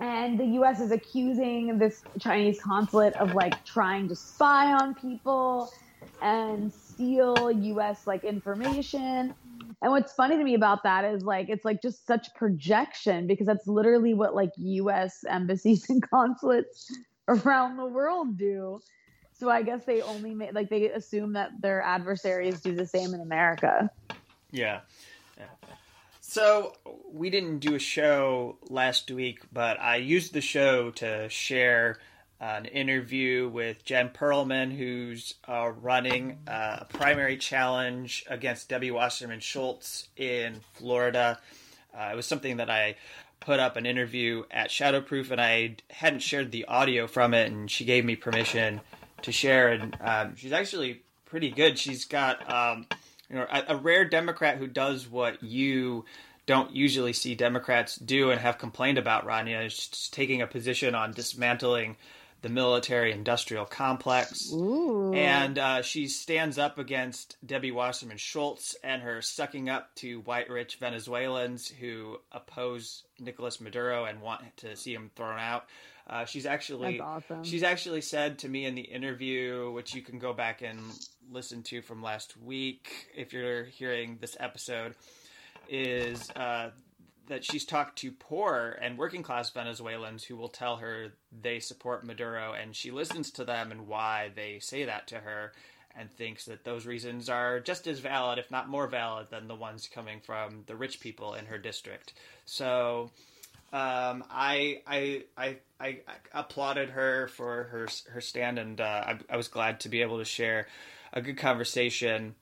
and 0.00 0.38
the 0.38 0.46
U.S. 0.46 0.80
is 0.80 0.92
accusing 0.92 1.78
this 1.78 2.04
Chinese 2.20 2.60
consulate 2.64 3.14
of 3.20 3.34
like 3.34 3.64
trying 3.66 4.08
to 4.08 4.16
spy 4.16 4.72
on 4.72 4.94
people 4.94 5.72
and 6.20 6.72
steal 6.72 7.50
U.S. 7.50 8.02
like 8.06 8.24
information. 8.24 9.34
And 9.82 9.92
what's 9.92 10.12
funny 10.12 10.36
to 10.36 10.44
me 10.44 10.54
about 10.54 10.82
that 10.84 11.04
is 11.04 11.22
like 11.22 11.48
it's 11.48 11.64
like 11.64 11.82
just 11.82 12.06
such 12.06 12.28
projection 12.34 13.26
because 13.26 13.46
that's 13.46 13.66
literally 13.66 14.14
what 14.14 14.34
like 14.34 14.50
U.S. 14.56 15.24
embassies 15.28 15.86
and 15.88 16.02
consulates 16.08 16.92
around 17.28 17.76
the 17.76 17.86
world 17.86 18.38
do. 18.38 18.80
So 19.32 19.48
I 19.48 19.62
guess 19.62 19.84
they 19.84 20.02
only 20.02 20.34
make 20.34 20.52
like 20.52 20.68
they 20.68 20.90
assume 20.90 21.34
that 21.34 21.50
their 21.60 21.80
adversaries 21.82 22.60
do 22.60 22.74
the 22.74 22.86
same 22.86 23.14
in 23.14 23.20
America. 23.20 23.90
Yeah. 24.50 24.80
yeah. 25.36 25.44
So 26.20 26.74
we 27.12 27.30
didn't 27.30 27.60
do 27.60 27.74
a 27.74 27.78
show 27.78 28.58
last 28.68 29.10
week, 29.10 29.40
but 29.52 29.78
I 29.80 29.96
used 29.96 30.32
the 30.32 30.40
show 30.40 30.90
to 30.92 31.28
share 31.28 31.98
an 32.40 32.66
interview 32.66 33.48
with 33.48 33.84
Jen 33.84 34.10
Perelman, 34.10 34.76
who's 34.76 35.34
uh, 35.46 35.72
running 35.80 36.38
a 36.46 36.84
primary 36.88 37.36
challenge 37.36 38.24
against 38.28 38.68
Debbie 38.68 38.90
Wasserman 38.90 39.40
Schultz 39.40 40.08
in 40.16 40.60
Florida. 40.74 41.38
Uh, 41.96 42.10
it 42.12 42.16
was 42.16 42.26
something 42.26 42.58
that 42.58 42.70
I 42.70 42.96
put 43.40 43.58
up 43.58 43.76
an 43.76 43.86
interview 43.86 44.44
at 44.50 44.70
Shadowproof, 44.70 45.30
and 45.30 45.40
I 45.40 45.76
hadn't 45.90 46.20
shared 46.20 46.52
the 46.52 46.64
audio 46.66 47.06
from 47.06 47.34
it, 47.34 47.50
and 47.50 47.70
she 47.70 47.84
gave 47.84 48.04
me 48.04 48.14
permission 48.14 48.80
to 49.22 49.32
share. 49.32 49.68
And 49.68 49.96
um, 50.00 50.36
she's 50.36 50.52
actually 50.52 51.02
pretty 51.24 51.50
good. 51.50 51.78
She's 51.78 52.04
got 52.04 52.50
um, 52.52 52.86
you 53.28 53.36
know 53.36 53.46
a, 53.50 53.74
a 53.74 53.76
rare 53.76 54.04
Democrat 54.04 54.58
who 54.58 54.66
does 54.68 55.08
what 55.08 55.42
you 55.42 56.04
don't 56.46 56.74
usually 56.74 57.12
see 57.12 57.34
Democrats 57.34 57.96
do 57.96 58.30
and 58.30 58.40
have 58.40 58.58
complained 58.58 58.96
about. 58.96 59.26
Rania 59.26 59.66
is 59.66 60.08
taking 60.10 60.40
a 60.40 60.46
position 60.46 60.94
on 60.94 61.12
dismantling 61.12 61.96
the 62.40 62.48
military 62.48 63.12
industrial 63.12 63.64
complex. 63.64 64.52
Ooh. 64.52 65.12
And 65.12 65.58
uh, 65.58 65.82
she 65.82 66.06
stands 66.06 66.58
up 66.58 66.78
against 66.78 67.36
Debbie 67.44 67.72
Wasserman 67.72 68.16
Schultz 68.16 68.76
and 68.84 69.02
her 69.02 69.20
sucking 69.20 69.68
up 69.68 69.94
to 69.96 70.20
white 70.20 70.48
rich 70.48 70.76
Venezuelans 70.76 71.68
who 71.68 72.18
oppose 72.30 73.04
Nicolas 73.18 73.60
Maduro 73.60 74.04
and 74.04 74.20
want 74.20 74.42
to 74.58 74.76
see 74.76 74.94
him 74.94 75.10
thrown 75.16 75.38
out. 75.38 75.66
Uh, 76.08 76.24
she's 76.24 76.46
actually 76.46 77.00
awesome. 77.00 77.44
she's 77.44 77.62
actually 77.62 78.00
said 78.00 78.38
to 78.38 78.48
me 78.48 78.64
in 78.64 78.74
the 78.74 78.82
interview, 78.82 79.70
which 79.72 79.94
you 79.94 80.00
can 80.00 80.18
go 80.18 80.32
back 80.32 80.62
and 80.62 80.80
listen 81.30 81.62
to 81.62 81.82
from 81.82 82.02
last 82.02 82.34
week 82.40 83.10
if 83.14 83.34
you're 83.34 83.64
hearing 83.64 84.16
this 84.20 84.34
episode, 84.40 84.94
is 85.68 86.30
uh, 86.30 86.70
that 87.28 87.44
she's 87.44 87.64
talked 87.64 87.98
to 87.98 88.12
poor 88.12 88.78
and 88.80 88.98
working 88.98 89.22
class 89.22 89.50
Venezuelans 89.50 90.24
who 90.24 90.36
will 90.36 90.48
tell 90.48 90.76
her 90.76 91.12
they 91.42 91.60
support 91.60 92.04
Maduro, 92.04 92.52
and 92.52 92.74
she 92.74 92.90
listens 92.90 93.30
to 93.32 93.44
them 93.44 93.70
and 93.70 93.86
why 93.86 94.30
they 94.34 94.58
say 94.58 94.84
that 94.84 95.06
to 95.08 95.16
her, 95.20 95.52
and 95.96 96.10
thinks 96.10 96.44
that 96.46 96.64
those 96.64 96.86
reasons 96.86 97.28
are 97.28 97.60
just 97.60 97.86
as 97.86 97.98
valid, 97.98 98.38
if 98.38 98.50
not 98.50 98.68
more 98.68 98.86
valid, 98.86 99.28
than 99.30 99.48
the 99.48 99.54
ones 99.54 99.88
coming 99.92 100.20
from 100.20 100.64
the 100.66 100.76
rich 100.76 101.00
people 101.00 101.34
in 101.34 101.46
her 101.46 101.58
district. 101.58 102.14
So. 102.44 103.10
Um, 103.70 104.24
I, 104.30 104.80
I, 104.86 105.24
I, 105.36 105.56
I, 105.78 105.98
applauded 106.32 106.88
her 106.88 107.28
for 107.28 107.64
her 107.64 107.86
her 108.12 108.20
stand, 108.22 108.58
and 108.58 108.80
uh, 108.80 109.04
I, 109.06 109.18
I 109.28 109.36
was 109.36 109.48
glad 109.48 109.80
to 109.80 109.90
be 109.90 110.00
able 110.00 110.16
to 110.20 110.24
share 110.24 110.68
a 111.12 111.20
good 111.20 111.36
conversation 111.36 112.34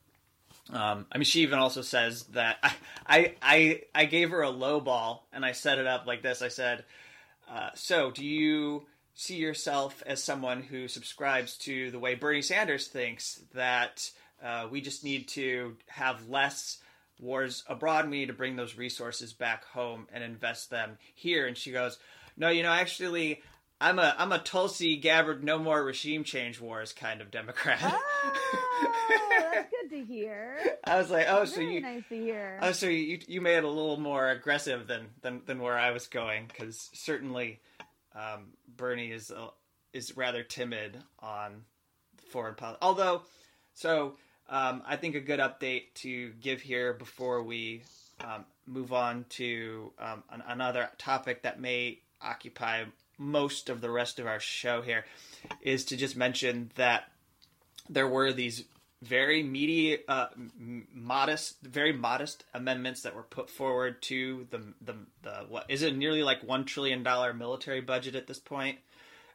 um, 0.73 1.07
I 1.13 1.19
mean, 1.19 1.25
she 1.25 1.43
even 1.43 1.59
also 1.59 1.83
says 1.83 2.25
that 2.33 2.59
I, 2.63 2.73
I, 3.07 3.35
I, 3.43 3.83
I 3.95 4.05
gave 4.07 4.31
her 4.31 4.43
a 4.43 4.51
low 4.51 4.81
ball 4.81 5.27
and 5.33 5.45
I 5.45 5.53
set 5.53 5.79
it 5.79 5.87
up 5.87 6.07
like 6.07 6.23
this. 6.23 6.43
I 6.43 6.49
said, 6.49 6.85
uh, 7.51 7.71
"So, 7.75 8.11
do 8.11 8.25
you 8.25 8.87
see 9.15 9.37
yourself 9.37 10.03
as 10.07 10.23
someone 10.23 10.63
who 10.63 10.89
subscribes 10.89 11.57
to 11.59 11.91
the 11.91 11.99
way 11.99 12.15
Bernie 12.15 12.43
Sanders 12.43 12.89
thinks 12.89 13.41
that 13.55 14.11
uh, 14.43 14.67
we 14.71 14.81
just 14.81 15.05
need 15.05 15.29
to 15.29 15.77
have 15.87 16.29
less 16.29 16.79
wars 17.21 17.65
abroad? 17.69 18.11
We 18.11 18.19
need 18.19 18.27
to 18.27 18.33
bring 18.33 18.57
those 18.57 18.77
resources 18.77 19.33
back 19.33 19.65
home 19.67 20.09
and 20.13 20.25
invest 20.25 20.71
them 20.71 20.99
here." 21.15 21.47
And 21.47 21.57
she 21.57 21.71
goes, 21.71 21.99
"No, 22.37 22.49
you 22.49 22.65
know, 22.65 22.73
actually, 22.73 23.41
I'm 23.80 23.99
a 23.99 24.14
I'm 24.18 24.33
a 24.33 24.38
Tulsi 24.38 24.97
Gabbard, 24.97 25.45
no 25.45 25.59
more 25.59 25.83
regime 25.83 26.25
change 26.25 26.61
wars 26.61 26.92
kind 26.92 27.21
of 27.21 27.30
Democrat." 27.30 27.78
Oh, 27.83 28.33
that's 29.52 29.71
good 29.71 29.90
to 29.90 30.04
hear. 30.04 30.59
I 30.85 30.97
was 30.97 31.11
like, 31.11 31.26
oh, 31.28 31.45
so 31.45 31.61
you 31.61 31.80
nice 31.80 32.02
to 32.09 32.16
hear. 32.16 32.59
Oh, 32.62 32.73
so 32.73 32.87
you 32.87 33.18
you 33.26 33.40
made 33.40 33.59
it 33.59 33.64
a 33.64 33.68
little 33.68 33.99
more 34.00 34.30
aggressive 34.30 34.87
than 34.87 35.09
than, 35.21 35.42
than 35.47 35.61
where 35.61 35.78
I 35.78 35.90
was 35.90 36.06
going 36.06 36.47
because 36.47 36.90
certainly 36.95 37.61
um, 38.14 38.52
Bernie 38.76 39.11
is 39.11 39.30
uh, 39.30 39.49
is 39.92 40.16
rather 40.16 40.42
timid 40.42 40.97
on 41.21 41.62
foreign 42.30 42.54
policy. 42.54 42.78
Although, 42.80 43.23
so 43.75 44.16
um, 44.49 44.83
I 44.87 44.97
think 44.97 45.14
a 45.14 45.21
good 45.21 45.40
update 45.40 45.95
to 45.97 46.33
give 46.40 46.61
here 46.61 46.95
before 46.95 47.42
we 47.42 47.83
um, 48.21 48.45
move 48.66 48.92
on 48.92 49.26
to 49.30 49.92
um, 49.99 50.23
an, 50.30 50.42
another 50.47 50.90
topic 50.99 51.42
that 51.42 51.61
may 51.61 52.00
occupy 52.23 52.85
most 53.19 53.69
of 53.69 53.81
the 53.81 53.91
rest 53.91 54.19
of 54.19 54.27
our 54.27 54.41
show 54.41 54.83
here 54.83 55.05
is 55.61 55.85
to 55.87 55.97
just 55.97 56.17
mention 56.17 56.71
that 56.77 57.11
there 57.89 58.09
were 58.09 58.33
these 58.33 58.65
very 59.03 59.43
meaty, 59.43 59.99
uh, 60.09 60.27
modest, 60.93 61.61
very 61.63 61.93
modest 61.93 62.45
amendments 62.55 63.03
that 63.03 63.15
were 63.15 63.23
put 63.23 63.51
forward 63.51 64.01
to 64.03 64.47
the 64.51 64.61
the 64.81 64.95
the 65.23 65.45
what 65.49 65.67
is 65.69 65.83
it 65.83 65.97
nearly 65.97 66.23
like 66.23 66.43
one 66.43 66.65
trillion 66.65 67.03
dollar 67.03 67.33
military 67.35 67.81
budget 67.81 68.15
at 68.15 68.27
this 68.27 68.39
point. 68.39 68.79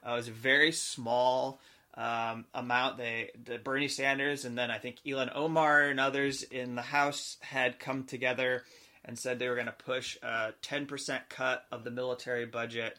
Uh, 0.06 0.14
it 0.14 0.16
was 0.16 0.28
a 0.28 0.32
very 0.32 0.72
small 0.72 1.60
um, 1.96 2.46
amount. 2.54 2.98
They 2.98 3.32
the 3.46 3.60
Bernie 3.60 3.88
Sanders 3.88 4.46
and 4.46 4.58
then 4.58 4.72
I 4.72 4.80
think 4.80 4.98
Ilhan 5.06 5.32
Omar 5.36 5.84
and 5.84 6.00
others 6.00 6.44
in 6.44 6.76
the 6.76 6.82
House 6.82 7.38
had 7.42 7.80
come 7.80 8.04
together 8.04 8.64
and 9.06 9.18
said 9.18 9.40
they 9.40 9.50
were 9.50 9.56
going 9.56 9.68
to 9.68 9.72
push 9.74 10.18
a 10.24 10.54
ten 10.62 10.86
percent 10.88 11.30
cut 11.30 11.66
of 11.72 11.84
the 11.84 11.92
military 11.92 12.46
budget, 12.46 12.98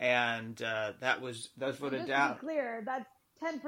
and 0.00 0.60
uh, 0.62 0.92
that 1.00 1.20
was 1.20 1.50
that 1.58 1.66
was 1.66 1.76
voted 1.76 2.06
down. 2.06 2.38
clear, 2.38 2.82
that's 2.84 3.06
10% 3.42 3.58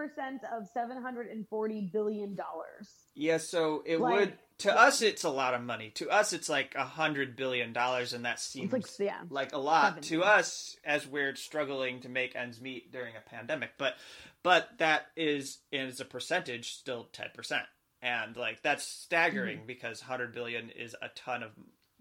of 0.52 0.66
740 0.72 1.90
billion 1.92 2.34
dollars. 2.34 2.88
Yeah, 3.14 3.36
so 3.36 3.82
it 3.86 4.00
like, 4.00 4.14
would 4.14 4.32
to 4.58 4.74
us 4.74 5.02
it's 5.02 5.24
a 5.24 5.30
lot 5.30 5.54
of 5.54 5.62
money. 5.62 5.90
To 5.96 6.10
us 6.10 6.32
it's 6.32 6.48
like 6.48 6.74
a 6.74 6.84
hundred 6.84 7.36
billion 7.36 7.72
dollars 7.72 8.12
and 8.12 8.24
that 8.24 8.40
seems 8.40 8.72
like, 8.72 8.86
yeah, 8.98 9.20
like 9.30 9.52
a 9.54 9.58
lot 9.58 10.04
70. 10.04 10.08
to 10.08 10.22
us 10.24 10.76
as 10.84 11.06
we're 11.06 11.34
struggling 11.36 12.00
to 12.00 12.08
make 12.08 12.34
ends 12.34 12.60
meet 12.60 12.92
during 12.92 13.14
a 13.16 13.28
pandemic. 13.30 13.72
But 13.78 13.94
but 14.42 14.68
that 14.78 15.06
is 15.16 15.58
is 15.70 16.00
a 16.00 16.04
percentage 16.04 16.72
still 16.72 17.08
ten 17.12 17.28
percent. 17.34 17.64
And 18.00 18.36
like 18.36 18.62
that's 18.62 18.84
staggering 18.84 19.58
mm-hmm. 19.58 19.66
because 19.66 20.00
hundred 20.00 20.34
billion 20.34 20.70
is 20.70 20.96
a 21.00 21.08
ton 21.14 21.42
of 21.42 21.50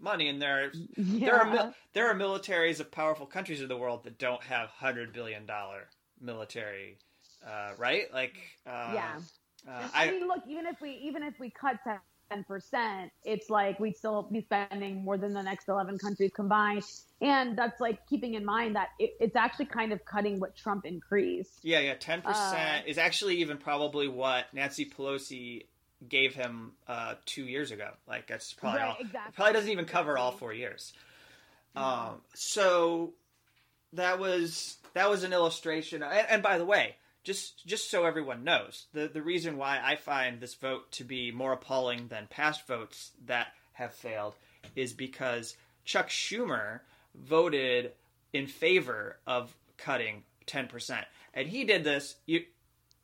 money 0.01 0.27
and 0.27 0.41
there 0.41 0.65
are 0.65 0.71
yeah. 0.97 1.25
there 1.25 1.41
are 1.41 1.73
there 1.93 2.07
are 2.07 2.15
militaries 2.15 2.79
of 2.79 2.91
powerful 2.91 3.25
countries 3.25 3.61
in 3.61 3.67
the 3.67 3.77
world 3.77 4.03
that 4.03 4.17
don't 4.17 4.43
have 4.43 4.69
hundred 4.69 5.13
billion 5.13 5.45
dollar 5.45 5.87
military 6.19 6.97
uh, 7.45 7.71
right? 7.77 8.13
Like, 8.13 8.37
uh, 8.67 8.91
yeah. 8.93 9.19
Uh, 9.67 9.87
I, 9.93 10.07
I 10.07 10.11
mean, 10.11 10.27
look, 10.27 10.43
even 10.47 10.65
if 10.65 10.81
we 10.81 10.91
even 11.03 11.23
if 11.23 11.39
we 11.39 11.49
cut 11.49 11.77
ten 11.83 12.43
percent, 12.43 13.11
it's 13.23 13.49
like 13.49 13.79
we'd 13.79 13.95
still 13.95 14.23
be 14.23 14.41
spending 14.41 15.03
more 15.03 15.17
than 15.17 15.33
the 15.33 15.43
next 15.43 15.69
eleven 15.69 15.97
countries 15.97 16.31
combined, 16.33 16.83
and 17.21 17.57
that's 17.57 17.79
like 17.79 18.07
keeping 18.07 18.33
in 18.33 18.43
mind 18.43 18.75
that 18.75 18.89
it, 18.97 19.11
it's 19.19 19.35
actually 19.35 19.65
kind 19.65 19.93
of 19.93 20.03
cutting 20.05 20.39
what 20.39 20.55
Trump 20.55 20.85
increased. 20.85 21.59
Yeah, 21.61 21.79
yeah, 21.79 21.93
ten 21.93 22.21
percent 22.21 22.85
uh, 22.85 22.89
is 22.89 22.97
actually 22.97 23.37
even 23.37 23.57
probably 23.57 24.07
what 24.07 24.45
Nancy 24.51 24.85
Pelosi 24.85 25.65
gave 26.07 26.33
him 26.35 26.73
uh, 26.87 27.15
two 27.25 27.45
years 27.45 27.71
ago. 27.71 27.89
Like 28.07 28.27
that's 28.27 28.53
probably 28.53 28.81
right, 28.81 28.89
all, 28.89 28.97
exactly. 28.99 29.33
probably 29.33 29.53
doesn't 29.53 29.71
even 29.71 29.85
cover 29.85 30.17
all 30.17 30.31
four 30.31 30.53
years. 30.53 30.93
Um, 31.75 32.21
so 32.33 33.13
that 33.93 34.19
was 34.19 34.77
that 34.93 35.09
was 35.09 35.23
an 35.23 35.33
illustration. 35.33 36.03
And, 36.03 36.27
and 36.29 36.43
by 36.43 36.57
the 36.57 36.65
way, 36.65 36.95
just 37.23 37.65
just 37.65 37.89
so 37.89 38.05
everyone 38.05 38.43
knows, 38.43 38.87
the 38.93 39.07
the 39.07 39.21
reason 39.21 39.57
why 39.57 39.79
I 39.83 39.95
find 39.95 40.39
this 40.39 40.55
vote 40.55 40.91
to 40.93 41.03
be 41.03 41.31
more 41.31 41.53
appalling 41.53 42.07
than 42.07 42.27
past 42.29 42.67
votes 42.67 43.11
that 43.25 43.47
have 43.73 43.93
failed 43.93 44.35
is 44.75 44.93
because 44.93 45.55
Chuck 45.85 46.09
Schumer 46.09 46.81
voted 47.15 47.93
in 48.33 48.47
favor 48.47 49.17
of 49.27 49.55
cutting 49.77 50.23
10%. 50.47 51.03
And 51.33 51.47
he 51.47 51.63
did 51.63 51.83
this. 51.83 52.15
You, 52.25 52.43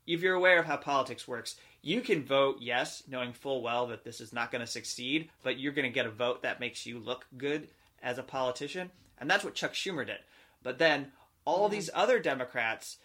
if 0.06 0.22
you're 0.22 0.36
aware 0.36 0.60
of 0.60 0.66
how 0.66 0.78
politics 0.78 1.28
works, 1.28 1.56
you 1.82 2.02
can 2.02 2.24
vote 2.24 2.58
yes, 2.60 3.04
knowing 3.08 3.34
full 3.34 3.62
well 3.62 3.88
that 3.88 4.04
this 4.04 4.20
is 4.20 4.34
not 4.34 4.52
going 4.52 4.66
to 4.66 4.72
succeed, 4.72 5.30
but 5.44 5.60
you're 5.60 5.74
going 5.74 5.90
to 5.90 5.94
get 5.94 6.06
a 6.06 6.12
vote 6.12 6.44
that 6.44 6.60
makes 6.60 6.86
you 6.86 7.00
look 7.00 7.26
good 7.38 7.68
as 8.02 8.18
a 8.18 8.24
politician. 8.24 8.92
And 9.20 9.30
that's 9.30 9.44
what 9.44 9.56
Chuck 9.56 9.74
Schumer 9.74 10.06
did. 10.06 10.20
But 10.64 10.80
then 10.80 11.12
all 11.46 11.70
these 11.70 11.90
other 11.94 12.20
Democrats 12.20 12.98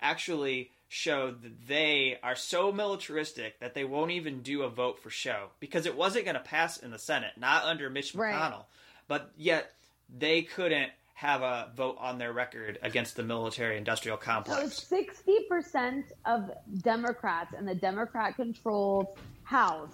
actually 0.00 0.70
showed 0.88 1.42
that 1.42 1.68
they 1.68 2.18
are 2.22 2.34
so 2.34 2.72
militaristic 2.72 3.60
that 3.60 3.74
they 3.74 3.84
won't 3.84 4.10
even 4.10 4.42
do 4.42 4.62
a 4.62 4.68
vote 4.68 4.98
for 4.98 5.08
show 5.08 5.48
because 5.60 5.86
it 5.86 5.96
wasn't 5.96 6.24
going 6.24 6.34
to 6.34 6.40
pass 6.40 6.78
in 6.78 6.90
the 6.90 6.98
Senate, 6.98 7.32
not 7.38 7.64
under 7.64 7.88
Mitch 7.88 8.12
McConnell. 8.12 8.50
Right. 8.50 8.64
But 9.06 9.30
yet 9.36 9.72
they 10.18 10.42
couldn't 10.42 10.90
have 11.20 11.42
a 11.42 11.68
vote 11.76 11.98
on 12.00 12.16
their 12.16 12.32
record 12.32 12.78
against 12.80 13.14
the 13.14 13.22
military 13.22 13.76
industrial 13.76 14.16
complex. 14.16 14.82
So 14.82 14.96
60% 14.96 16.04
of 16.24 16.50
Democrats 16.78 17.52
in 17.58 17.66
the 17.66 17.74
Democrat 17.74 18.36
controlled 18.36 19.08
House, 19.42 19.92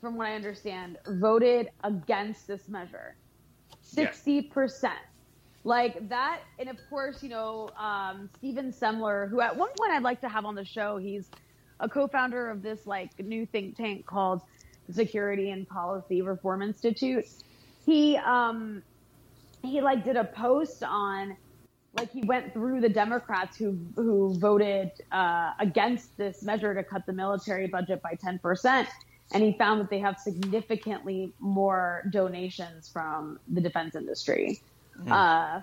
from 0.00 0.16
what 0.16 0.26
I 0.26 0.34
understand, 0.34 0.98
voted 1.06 1.70
against 1.84 2.48
this 2.48 2.66
measure. 2.66 3.14
60%. 3.94 4.82
Yeah. 4.82 4.90
Like 5.62 6.08
that, 6.08 6.40
and 6.58 6.68
of 6.68 6.76
course, 6.90 7.22
you 7.22 7.28
know, 7.28 7.68
um, 7.78 8.28
Stephen 8.38 8.72
Semler, 8.72 9.30
who 9.30 9.40
at 9.40 9.56
one 9.56 9.70
point 9.78 9.92
I'd 9.92 10.02
like 10.02 10.20
to 10.22 10.28
have 10.28 10.44
on 10.44 10.56
the 10.56 10.64
show, 10.64 10.96
he's 10.96 11.28
a 11.78 11.88
co 11.88 12.08
founder 12.08 12.50
of 12.50 12.62
this 12.62 12.84
like 12.84 13.16
new 13.20 13.46
think 13.46 13.76
tank 13.76 14.06
called 14.06 14.42
the 14.88 14.92
Security 14.92 15.50
and 15.50 15.68
Policy 15.68 16.20
Reform 16.20 16.62
Institute. 16.62 17.26
He, 17.86 18.16
um, 18.16 18.82
he 19.62 19.80
like 19.80 20.04
did 20.04 20.16
a 20.16 20.24
post 20.24 20.82
on 20.82 21.36
like 21.98 22.10
he 22.12 22.22
went 22.22 22.52
through 22.52 22.80
the 22.80 22.88
Democrats 22.88 23.56
who 23.56 23.78
who 23.96 24.34
voted 24.38 24.90
uh, 25.10 25.52
against 25.58 26.16
this 26.16 26.42
measure 26.42 26.74
to 26.74 26.84
cut 26.84 27.06
the 27.06 27.12
military 27.12 27.66
budget 27.66 28.02
by 28.02 28.14
ten 28.14 28.38
percent, 28.38 28.88
and 29.32 29.42
he 29.42 29.52
found 29.58 29.80
that 29.80 29.90
they 29.90 29.98
have 29.98 30.18
significantly 30.18 31.32
more 31.40 32.04
donations 32.10 32.88
from 32.88 33.38
the 33.48 33.60
defense 33.60 33.94
industry 33.94 34.60
mm. 35.00 35.10
uh, 35.10 35.60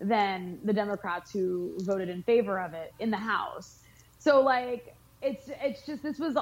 than 0.00 0.58
the 0.64 0.72
Democrats 0.72 1.32
who 1.32 1.74
voted 1.78 2.08
in 2.08 2.22
favor 2.22 2.60
of 2.60 2.74
it 2.74 2.92
in 3.00 3.10
the 3.10 3.16
House. 3.16 3.80
So 4.18 4.40
like 4.40 4.94
it's 5.20 5.50
it's 5.62 5.84
just 5.86 6.02
this 6.02 6.18
was 6.18 6.36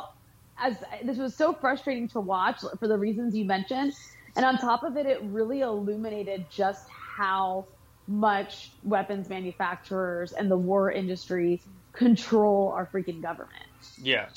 as 0.59 0.77
this 1.05 1.17
was 1.17 1.35
so 1.35 1.53
frustrating 1.53 2.09
to 2.09 2.21
watch 2.21 2.61
for 2.79 2.89
the 2.89 2.99
reasons 2.99 3.35
you 3.35 3.45
mentioned 3.45 3.95
and 4.37 4.45
on 4.45 4.59
top 4.59 4.83
of 4.83 4.97
it, 4.97 5.07
it 5.07 5.23
really 5.25 5.61
illuminated 5.61 6.47
just 6.51 6.89
how 6.89 7.67
much 8.07 8.71
weapons 8.83 9.29
manufacturers 9.29 10.33
and 10.33 10.51
the 10.51 10.57
war 10.57 10.91
industry 10.91 11.61
control 11.93 12.73
our 12.75 12.87
freaking 12.87 13.23
government. 13.23 13.65
Yeah. 14.03 14.29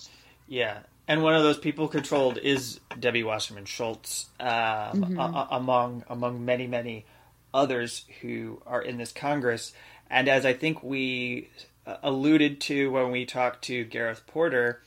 Yeah. 0.47 0.79
And 1.07 1.21
one 1.21 1.35
of 1.35 1.43
those 1.43 1.57
people 1.57 1.87
controlled 1.87 2.37
is 2.37 2.79
Debbie 2.99 3.23
Wasserman 3.23 3.65
Schultz, 3.65 4.27
um, 4.39 4.47
mm-hmm. 4.47 5.19
a- 5.19 5.47
among 5.51 6.03
among 6.07 6.45
many 6.45 6.65
many 6.65 7.05
others 7.53 8.05
who 8.21 8.61
are 8.65 8.81
in 8.81 8.97
this 8.97 9.11
Congress. 9.11 9.73
And 10.09 10.29
as 10.29 10.45
I 10.45 10.53
think 10.53 10.81
we 10.81 11.49
uh, 11.85 11.97
alluded 12.03 12.61
to 12.61 12.91
when 12.91 13.11
we 13.11 13.25
talked 13.25 13.63
to 13.65 13.83
Gareth 13.83 14.25
Porter, 14.27 14.81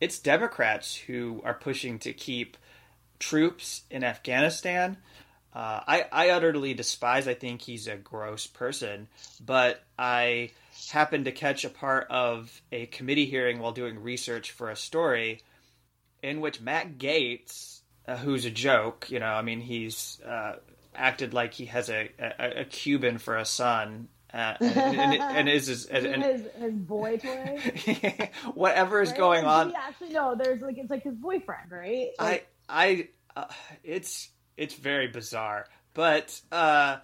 it's 0.00 0.18
Democrats 0.18 0.94
who 0.94 1.42
are 1.44 1.54
pushing 1.54 1.98
to 2.00 2.12
keep 2.12 2.56
troops 3.18 3.82
in 3.90 4.04
Afghanistan. 4.04 4.96
Uh, 5.54 5.80
I, 5.86 6.04
I 6.12 6.30
utterly 6.30 6.74
despise. 6.74 7.26
I 7.26 7.34
think 7.34 7.62
he's 7.62 7.88
a 7.88 7.96
gross 7.96 8.46
person, 8.46 9.08
but 9.44 9.82
I 9.98 10.50
happened 10.90 11.24
to 11.24 11.32
catch 11.32 11.64
a 11.64 11.70
part 11.70 12.06
of 12.10 12.62
a 12.70 12.86
committee 12.86 13.26
hearing 13.26 13.58
while 13.58 13.72
doing 13.72 14.02
research 14.02 14.52
for 14.52 14.70
a 14.70 14.76
story 14.76 15.40
in 16.22 16.40
which 16.40 16.60
Matt 16.60 16.98
Gaetz, 16.98 17.80
uh, 18.06 18.16
who's 18.16 18.44
a 18.44 18.50
joke, 18.50 19.10
you 19.10 19.18
know, 19.18 19.26
I 19.26 19.42
mean, 19.42 19.60
he's 19.60 20.20
uh, 20.26 20.56
acted 20.94 21.34
like 21.34 21.54
he 21.54 21.66
has 21.66 21.88
a, 21.88 22.10
a, 22.18 22.60
a 22.60 22.64
Cuban 22.64 23.18
for 23.18 23.36
a 23.36 23.44
son 23.44 24.08
uh, 24.32 24.54
and, 24.60 24.76
and, 24.76 25.22
and, 25.22 25.48
is 25.48 25.68
his, 25.68 25.86
and, 25.90 26.22
his, 26.22 26.42
his 26.58 26.74
boy 26.74 27.16
toy. 27.16 28.30
whatever 28.54 29.00
is 29.00 29.10
right? 29.10 29.18
going 29.18 29.44
on. 29.44 29.72
Actually, 29.74 30.10
no. 30.10 30.34
There's 30.34 30.60
like 30.60 30.76
it's 30.76 30.90
like 30.90 31.02
his 31.02 31.14
boyfriend, 31.14 31.70
right? 31.70 32.10
Like, 32.18 32.46
I 32.68 33.08
uh, 33.36 33.46
it's 33.84 34.30
it's 34.56 34.74
very 34.74 35.08
bizarre, 35.08 35.66
but 35.94 36.40
uh, 36.52 36.98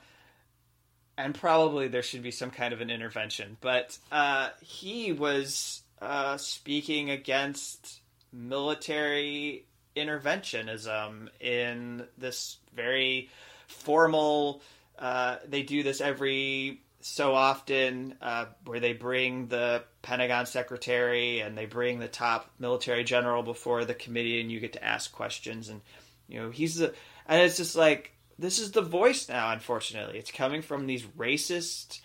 and 1.17 1.35
probably 1.35 1.89
there 1.89 2.03
should 2.03 2.23
be 2.23 2.31
some 2.31 2.51
kind 2.51 2.73
of 2.73 2.81
an 2.81 2.91
intervention. 2.91 3.57
But 3.61 3.97
uh, 4.11 4.51
he 4.61 5.13
was 5.13 5.83
uh, 6.01 6.37
speaking 6.37 7.11
against 7.11 8.01
military 8.33 9.65
interventionism 9.97 11.29
in 11.41 12.05
this 12.19 12.59
very 12.75 13.31
formal. 13.69 14.63
Uh, 14.99 15.37
they 15.47 15.63
do 15.63 15.83
this 15.83 16.01
every 16.01 16.81
so 17.07 17.35
often 17.35 18.15
uh, 18.23 18.47
where 18.65 18.81
they 18.81 18.95
bring 18.95 19.47
the 19.49 19.85
Pentagon 20.01 20.47
secretary 20.47 21.41
and 21.41 21.57
they 21.57 21.67
bring 21.67 21.99
the 21.99 22.09
top 22.09 22.51
military 22.59 23.05
general 23.05 23.43
before 23.43 23.85
the 23.85 23.93
committee 23.93 24.41
and 24.41 24.51
you 24.51 24.59
get 24.59 24.73
to 24.73 24.83
ask 24.83 25.13
questions 25.13 25.69
and 25.69 25.83
you 26.29 26.41
know 26.41 26.49
he's 26.49 26.77
the 26.77 26.95
and 27.29 27.43
it's 27.43 27.59
just 27.59 27.77
like 27.77 28.15
this 28.39 28.59
is 28.59 28.73
the 28.73 28.81
voice 28.81 29.29
now 29.29 29.53
unfortunately. 29.53 30.19
It's 30.19 30.31
coming 30.31 30.63
from 30.63 30.87
these 30.87 31.03
racist 31.03 32.01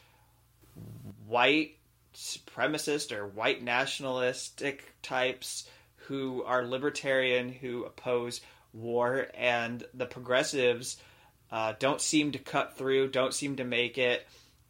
white 1.26 1.78
supremacist 2.14 3.18
or 3.18 3.26
white 3.26 3.64
nationalistic 3.64 4.96
types 5.02 5.70
who 5.96 6.44
are 6.44 6.66
libertarian 6.66 7.48
who 7.48 7.86
oppose 7.86 8.42
war 8.74 9.28
and 9.34 9.82
the 9.94 10.06
progressives 10.06 10.98
uh, 11.54 11.72
don't 11.80 12.02
seem 12.02 12.34
to 12.34 12.40
cut 12.40 12.78
through 12.78 13.08
don't 13.08 13.34
seem 13.34 13.56
to 13.56 13.64
make 13.64 13.98
it 13.98 14.28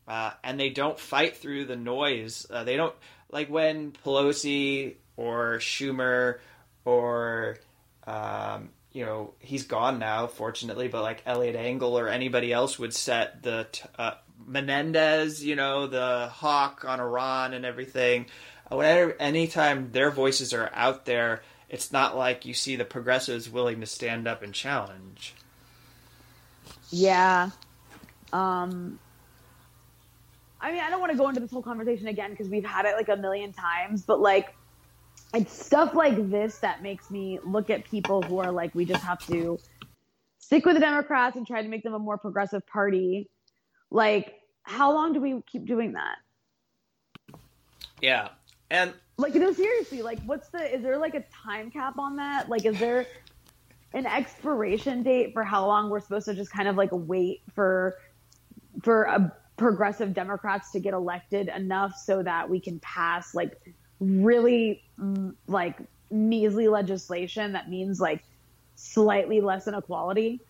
uh, 0.09 0.31
and 0.43 0.59
they 0.59 0.71
don't 0.71 0.99
fight 0.99 1.37
through 1.37 1.65
the 1.65 1.75
noise. 1.75 2.47
Uh, 2.49 2.63
they 2.63 2.75
don't 2.75 2.95
like 3.31 3.47
when 3.47 3.91
Pelosi 3.91 4.95
or 5.15 5.59
Schumer 5.59 6.39
or 6.83 7.59
um, 8.07 8.69
you 8.91 9.05
know 9.05 9.35
he's 9.37 9.65
gone 9.65 9.99
now, 9.99 10.25
fortunately, 10.25 10.87
but 10.87 11.03
like 11.03 11.21
Eliot 11.27 11.55
Engel 11.55 11.97
or 11.97 12.09
anybody 12.09 12.51
else 12.51 12.79
would 12.79 12.93
set 12.93 13.43
the 13.43 13.67
t- 13.71 13.87
uh, 13.99 14.13
Menendez, 14.47 15.45
you 15.45 15.55
know, 15.55 15.85
the 15.85 16.27
hawk 16.33 16.83
on 16.87 16.99
Iran 16.99 17.53
and 17.53 17.63
everything. 17.63 18.25
Uh, 18.71 18.77
whenever, 18.77 19.15
anytime 19.19 19.91
their 19.91 20.09
voices 20.09 20.55
are 20.55 20.71
out 20.73 21.05
there, 21.05 21.43
it's 21.69 21.91
not 21.91 22.17
like 22.17 22.47
you 22.47 22.55
see 22.55 22.75
the 22.75 22.85
progressives 22.85 23.47
willing 23.47 23.79
to 23.81 23.85
stand 23.85 24.27
up 24.27 24.41
and 24.41 24.55
challenge. 24.55 25.35
Yeah. 26.89 27.51
Um, 28.33 28.97
I 30.61 30.71
mean, 30.71 30.81
I 30.81 30.89
don't 30.89 30.99
want 30.99 31.11
to 31.11 31.17
go 31.17 31.27
into 31.29 31.39
this 31.39 31.51
whole 31.51 31.61
conversation 31.61 32.07
again 32.07 32.31
because 32.31 32.49
we've 32.49 32.65
had 32.65 32.85
it 32.85 32.95
like 32.95 33.09
a 33.09 33.15
million 33.15 33.53
times, 33.53 34.03
but 34.03 34.19
like, 34.19 34.55
it's 35.33 35.53
stuff 35.53 35.93
like 35.93 36.29
this 36.29 36.57
that 36.59 36.81
makes 36.81 37.11
me 37.11 37.39
look 37.45 37.69
at 37.69 37.85
people 37.85 38.21
who 38.21 38.39
are 38.39 38.51
like, 38.51 38.73
we 38.73 38.83
just 38.83 39.03
have 39.03 39.25
to 39.27 39.59
stick 40.39 40.65
with 40.65 40.75
the 40.75 40.79
Democrats 40.79 41.37
and 41.37 41.45
try 41.45 41.61
to 41.61 41.67
make 41.67 41.83
them 41.83 41.93
a 41.93 41.99
more 41.99 42.17
progressive 42.17 42.65
party. 42.67 43.29
Like, 43.91 44.41
how 44.63 44.91
long 44.93 45.13
do 45.13 45.21
we 45.21 45.41
keep 45.49 45.65
doing 45.65 45.93
that? 45.93 46.17
Yeah. 48.01 48.29
And 48.71 48.93
like, 49.17 49.35
no, 49.35 49.53
seriously, 49.53 50.01
like, 50.01 50.19
what's 50.25 50.49
the, 50.49 50.75
is 50.75 50.81
there 50.81 50.97
like 50.97 51.15
a 51.15 51.23
time 51.43 51.71
cap 51.71 51.97
on 51.97 52.15
that? 52.17 52.49
Like, 52.49 52.65
is 52.65 52.79
there 52.79 53.05
an 53.93 54.05
expiration 54.05 55.03
date 55.03 55.33
for 55.33 55.43
how 55.43 55.65
long 55.65 55.89
we're 55.89 55.99
supposed 55.99 56.25
to 56.25 56.33
just 56.33 56.51
kind 56.51 56.67
of 56.67 56.75
like 56.75 56.89
wait 56.91 57.41
for, 57.53 57.95
for 58.81 59.03
a 59.03 59.33
progressive 59.59 60.13
Democrats 60.13 60.71
to 60.71 60.79
get 60.79 60.93
elected 60.93 61.49
enough 61.49 61.93
so 61.95 62.23
that 62.23 62.49
we 62.49 62.59
can 62.59 62.79
pass 62.79 63.35
like 63.35 63.61
really 63.99 64.81
mm, 64.99 65.35
like 65.47 65.77
measly 66.09 66.67
legislation 66.67 67.53
that 67.53 67.69
means 67.69 67.99
like 67.99 68.23
slightly 68.75 69.41
less 69.41 69.67
inequality. 69.67 70.41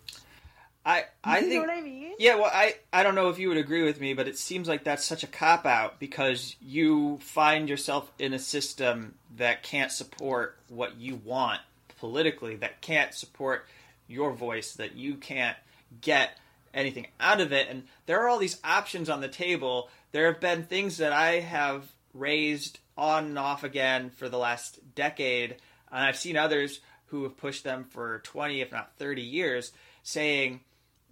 I 0.85 1.05
I 1.23 1.39
you 1.39 1.49
think 1.49 1.69
I 1.69 1.81
mean. 1.81 2.13
Yeah, 2.19 2.35
well, 2.35 2.51
I 2.53 2.75
I 2.93 3.03
don't 3.03 3.15
know 3.15 3.29
if 3.29 3.39
you 3.39 3.49
would 3.49 3.57
agree 3.57 3.83
with 3.83 3.99
me, 3.99 4.13
but 4.13 4.27
it 4.27 4.37
seems 4.37 4.67
like 4.67 4.83
that's 4.83 5.05
such 5.05 5.23
a 5.23 5.27
cop 5.27 5.65
out 5.65 5.99
because 5.99 6.55
you 6.61 7.17
find 7.21 7.67
yourself 7.67 8.11
in 8.17 8.33
a 8.33 8.39
system 8.39 9.15
that 9.35 9.63
can't 9.63 9.91
support 9.91 10.57
what 10.69 10.97
you 10.97 11.19
want 11.23 11.61
politically, 11.99 12.55
that 12.57 12.81
can't 12.81 13.13
support 13.13 13.65
your 14.07 14.31
voice, 14.31 14.73
that 14.73 14.95
you 14.95 15.15
can't 15.15 15.57
get 16.01 16.37
anything 16.73 17.07
out 17.19 17.41
of 17.41 17.51
it. 17.51 17.67
And 17.69 17.83
there 18.05 18.21
are 18.21 18.29
all 18.29 18.39
these 18.39 18.59
options 18.63 19.09
on 19.09 19.21
the 19.21 19.27
table. 19.27 19.89
There 20.11 20.31
have 20.31 20.41
been 20.41 20.63
things 20.63 20.97
that 20.97 21.13
I 21.13 21.39
have 21.39 21.91
raised 22.13 22.79
on 22.97 23.25
and 23.25 23.39
off 23.39 23.63
again 23.63 24.09
for 24.09 24.29
the 24.29 24.37
last 24.37 24.79
decade, 24.95 25.51
and 25.91 26.03
I've 26.03 26.17
seen 26.17 26.37
others 26.37 26.81
who 27.07 27.23
have 27.23 27.37
pushed 27.37 27.63
them 27.63 27.85
for 27.85 28.19
20, 28.19 28.61
if 28.61 28.71
not 28.71 28.91
30 28.97 29.21
years, 29.21 29.71
saying, 30.03 30.61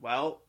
well, 0.02 0.42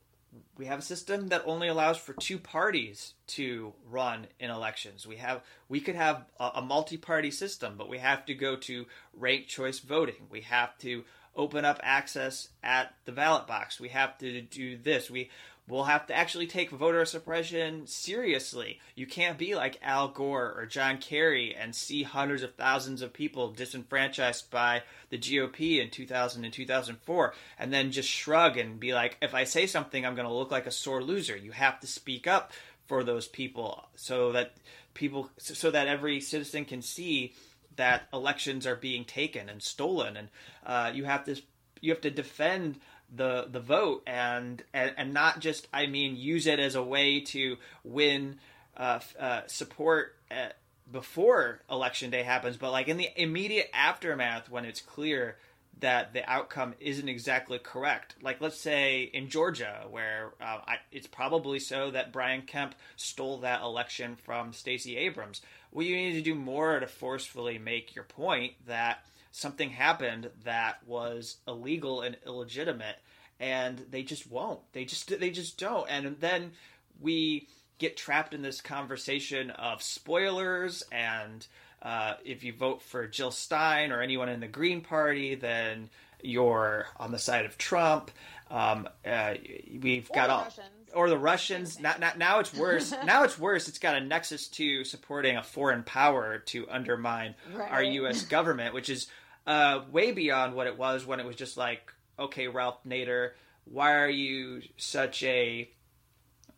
we 0.57 0.65
have 0.65 0.79
a 0.79 0.83
system 0.83 1.29
that 1.29 1.43
only 1.45 1.67
allows 1.67 1.97
for 1.97 2.13
two 2.13 2.37
parties 2.37 3.13
to 3.27 3.73
run 3.89 4.27
in 4.39 4.51
elections. 4.51 5.07
We 5.07 5.15
have 5.17 5.41
we 5.67 5.79
could 5.79 5.95
have 5.95 6.25
a, 6.39 6.51
a 6.55 6.61
multi-party 6.61 7.31
system, 7.31 7.75
but 7.77 7.89
we 7.89 7.97
have 7.97 8.25
to 8.25 8.35
go 8.35 8.55
to 8.57 8.85
ranked 9.13 9.49
choice 9.49 9.79
voting. 9.79 10.27
We 10.29 10.41
have 10.41 10.77
to 10.79 11.03
open 11.39 11.63
up 11.63 11.79
access 11.81 12.49
at 12.61 12.93
the 13.05 13.13
ballot 13.13 13.47
box. 13.47 13.79
We 13.79 13.89
have 13.89 14.17
to 14.17 14.41
do 14.41 14.77
this. 14.77 15.09
We 15.09 15.29
will 15.69 15.85
have 15.85 16.05
to 16.07 16.13
actually 16.13 16.47
take 16.47 16.69
voter 16.69 17.05
suppression 17.05 17.87
seriously. 17.87 18.81
You 18.95 19.07
can't 19.07 19.37
be 19.37 19.55
like 19.55 19.79
Al 19.81 20.09
Gore 20.09 20.53
or 20.57 20.65
John 20.65 20.97
Kerry 20.97 21.55
and 21.55 21.73
see 21.73 22.03
hundreds 22.03 22.43
of 22.43 22.55
thousands 22.55 23.01
of 23.01 23.13
people 23.13 23.51
disenfranchised 23.51 24.51
by 24.51 24.83
the 25.11 25.17
GOP 25.17 25.81
in 25.81 25.89
2000 25.89 26.43
and 26.43 26.53
2004 26.53 27.33
and 27.57 27.71
then 27.71 27.91
just 27.91 28.09
shrug 28.09 28.57
and 28.57 28.79
be 28.79 28.93
like, 28.93 29.15
if 29.21 29.33
I 29.33 29.45
say 29.45 29.65
something, 29.65 30.05
I'm 30.05 30.15
going 30.15 30.27
to 30.27 30.33
look 30.33 30.51
like 30.51 30.67
a 30.67 30.71
sore 30.71 31.01
loser. 31.01 31.37
You 31.37 31.51
have 31.51 31.79
to 31.79 31.87
speak 31.87 32.27
up 32.27 32.51
for 32.87 33.03
those 33.03 33.27
people 33.27 33.87
so 33.95 34.33
that 34.33 34.53
people, 34.93 35.29
so 35.37 35.71
that 35.71 35.87
every 35.87 36.19
citizen 36.19 36.65
can 36.65 36.81
see 36.81 37.33
that 37.79 38.07
elections 38.13 38.67
are 38.67 38.75
being 38.75 39.05
taken 39.05 39.47
and 39.47 39.63
stolen 39.63 40.17
and 40.17 40.27
uh, 40.65 40.91
you 40.93 41.05
have 41.05 41.23
to 41.23 41.41
you 41.81 41.91
have 41.91 42.01
to 42.01 42.11
defend 42.11 42.77
the 43.15 43.47
the 43.49 43.59
vote 43.59 44.03
and, 44.05 44.61
and 44.73 44.93
and 44.97 45.13
not 45.13 45.39
just 45.39 45.67
I 45.73 45.87
mean 45.87 46.15
use 46.15 46.45
it 46.45 46.59
as 46.59 46.75
a 46.75 46.83
way 46.83 47.21
to 47.21 47.57
win 47.83 48.37
uh, 48.77 48.99
uh, 49.17 49.41
support 49.47 50.15
at, 50.29 50.57
before 50.91 51.61
election 51.69 52.09
day 52.09 52.23
happens, 52.23 52.57
but 52.57 52.71
like 52.71 52.87
in 52.87 52.97
the 52.97 53.09
immediate 53.15 53.69
aftermath 53.73 54.49
when 54.49 54.65
it's 54.65 54.81
clear 54.81 55.37
that 55.79 56.13
the 56.13 56.29
outcome 56.29 56.73
isn't 56.79 57.07
exactly 57.07 57.57
correct. 57.57 58.15
Like 58.21 58.41
let's 58.41 58.59
say 58.59 59.03
in 59.13 59.29
Georgia, 59.29 59.85
where 59.89 60.33
uh, 60.41 60.59
I, 60.67 60.75
it's 60.91 61.07
probably 61.07 61.59
so 61.59 61.91
that 61.91 62.11
Brian 62.11 62.41
Kemp 62.41 62.75
stole 62.95 63.39
that 63.39 63.61
election 63.61 64.15
from 64.15 64.51
Stacey 64.51 64.97
Abrams. 64.97 65.41
Well, 65.71 65.85
you 65.85 65.95
need 65.95 66.13
to 66.13 66.21
do 66.21 66.35
more 66.35 66.79
to 66.79 66.87
forcefully 66.87 67.57
make 67.59 67.95
your 67.95 68.05
point 68.05 68.53
that 68.67 69.05
something 69.31 69.69
happened 69.69 70.29
that 70.43 70.85
was 70.87 71.37
illegal 71.47 72.01
and 72.01 72.17
illegitimate 72.25 72.95
and 73.39 73.85
they 73.91 74.01
just 74.01 74.29
won't 74.29 74.59
they 74.73 74.83
just 74.83 75.19
they 75.19 75.29
just 75.29 75.59
don't 75.59 75.87
and 75.87 76.17
then 76.19 76.51
we 76.99 77.47
get 77.77 77.95
trapped 77.95 78.33
in 78.33 78.41
this 78.41 78.59
conversation 78.59 79.51
of 79.51 79.83
spoilers 79.83 80.83
and 80.91 81.45
uh, 81.81 82.15
if 82.25 82.43
you 82.43 82.53
vote 82.53 82.81
for 82.81 83.07
Jill 83.07 83.31
Stein 83.31 83.91
or 83.91 84.01
anyone 84.01 84.29
in 84.29 84.39
the 84.39 84.47
Green 84.47 84.81
Party, 84.81 85.35
then 85.35 85.89
you're 86.21 86.87
on 86.97 87.11
the 87.11 87.19
side 87.19 87.45
of 87.45 87.57
Trump. 87.57 88.11
Um, 88.51 88.89
uh, 89.05 89.35
we've 89.81 90.09
Or 90.09 90.15
got 90.15 90.29
all. 90.29 90.47
Or 90.93 91.09
the 91.09 91.17
Russians. 91.17 91.79
Not, 91.79 91.99
not, 91.99 92.17
now 92.17 92.39
it's 92.39 92.53
worse. 92.53 92.93
now 93.05 93.23
it's 93.23 93.37
worse. 93.37 93.67
It's 93.67 93.79
got 93.79 93.95
a 93.95 94.01
nexus 94.01 94.47
to 94.49 94.83
supporting 94.83 95.37
a 95.37 95.43
foreign 95.43 95.83
power 95.83 96.39
to 96.47 96.67
undermine 96.69 97.35
our 97.69 97.83
U.S. 97.83 98.23
government, 98.23 98.73
which 98.73 98.89
is 98.89 99.07
uh, 99.47 99.81
way 99.91 100.11
beyond 100.11 100.53
what 100.53 100.67
it 100.67 100.77
was 100.77 101.05
when 101.05 101.19
it 101.19 101.25
was 101.25 101.35
just 101.35 101.57
like, 101.57 101.91
okay, 102.17 102.47
Ralph 102.47 102.83
Nader, 102.87 103.31
why 103.65 103.95
are 103.95 104.09
you 104.09 104.61
such 104.77 105.23
a 105.23 105.69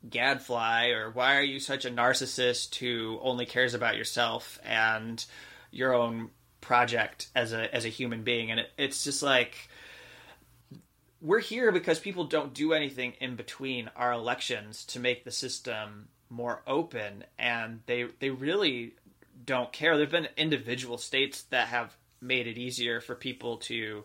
gadfly, 0.10 0.88
or 0.88 1.12
why 1.12 1.38
are 1.38 1.44
you 1.44 1.60
such 1.60 1.86
a 1.86 1.92
narcissist 1.92 2.76
who 2.76 3.20
only 3.22 3.46
cares 3.46 3.74
about 3.74 3.98
yourself 3.98 4.60
and 4.66 5.24
your 5.72 5.94
own 5.94 6.30
project 6.60 7.28
as 7.36 7.54
a 7.54 7.74
as 7.74 7.86
a 7.86 7.90
human 7.90 8.24
being? 8.24 8.52
And 8.52 8.60
it, 8.60 8.72
it's 8.78 9.04
just 9.04 9.22
like 9.22 9.70
we're 11.22 11.40
here 11.40 11.72
because 11.72 12.00
people 12.00 12.26
don't 12.26 12.54
do 12.54 12.74
anything 12.74 13.14
in 13.20 13.36
between 13.36 13.90
our 13.96 14.12
elections 14.12 14.84
to 14.86 15.00
make 15.00 15.24
the 15.24 15.32
system 15.32 16.08
more 16.30 16.62
open 16.66 17.24
and 17.38 17.82
they 17.86 18.08
they 18.20 18.30
really 18.30 18.94
don't 19.46 19.72
care. 19.72 19.98
There've 19.98 20.10
been 20.10 20.28
individual 20.38 20.98
states 20.98 21.44
that 21.44 21.68
have 21.68 21.96
made 22.22 22.48
it 22.48 22.58
easier 22.58 23.02
for 23.02 23.16
people 23.16 23.58
to 23.58 24.04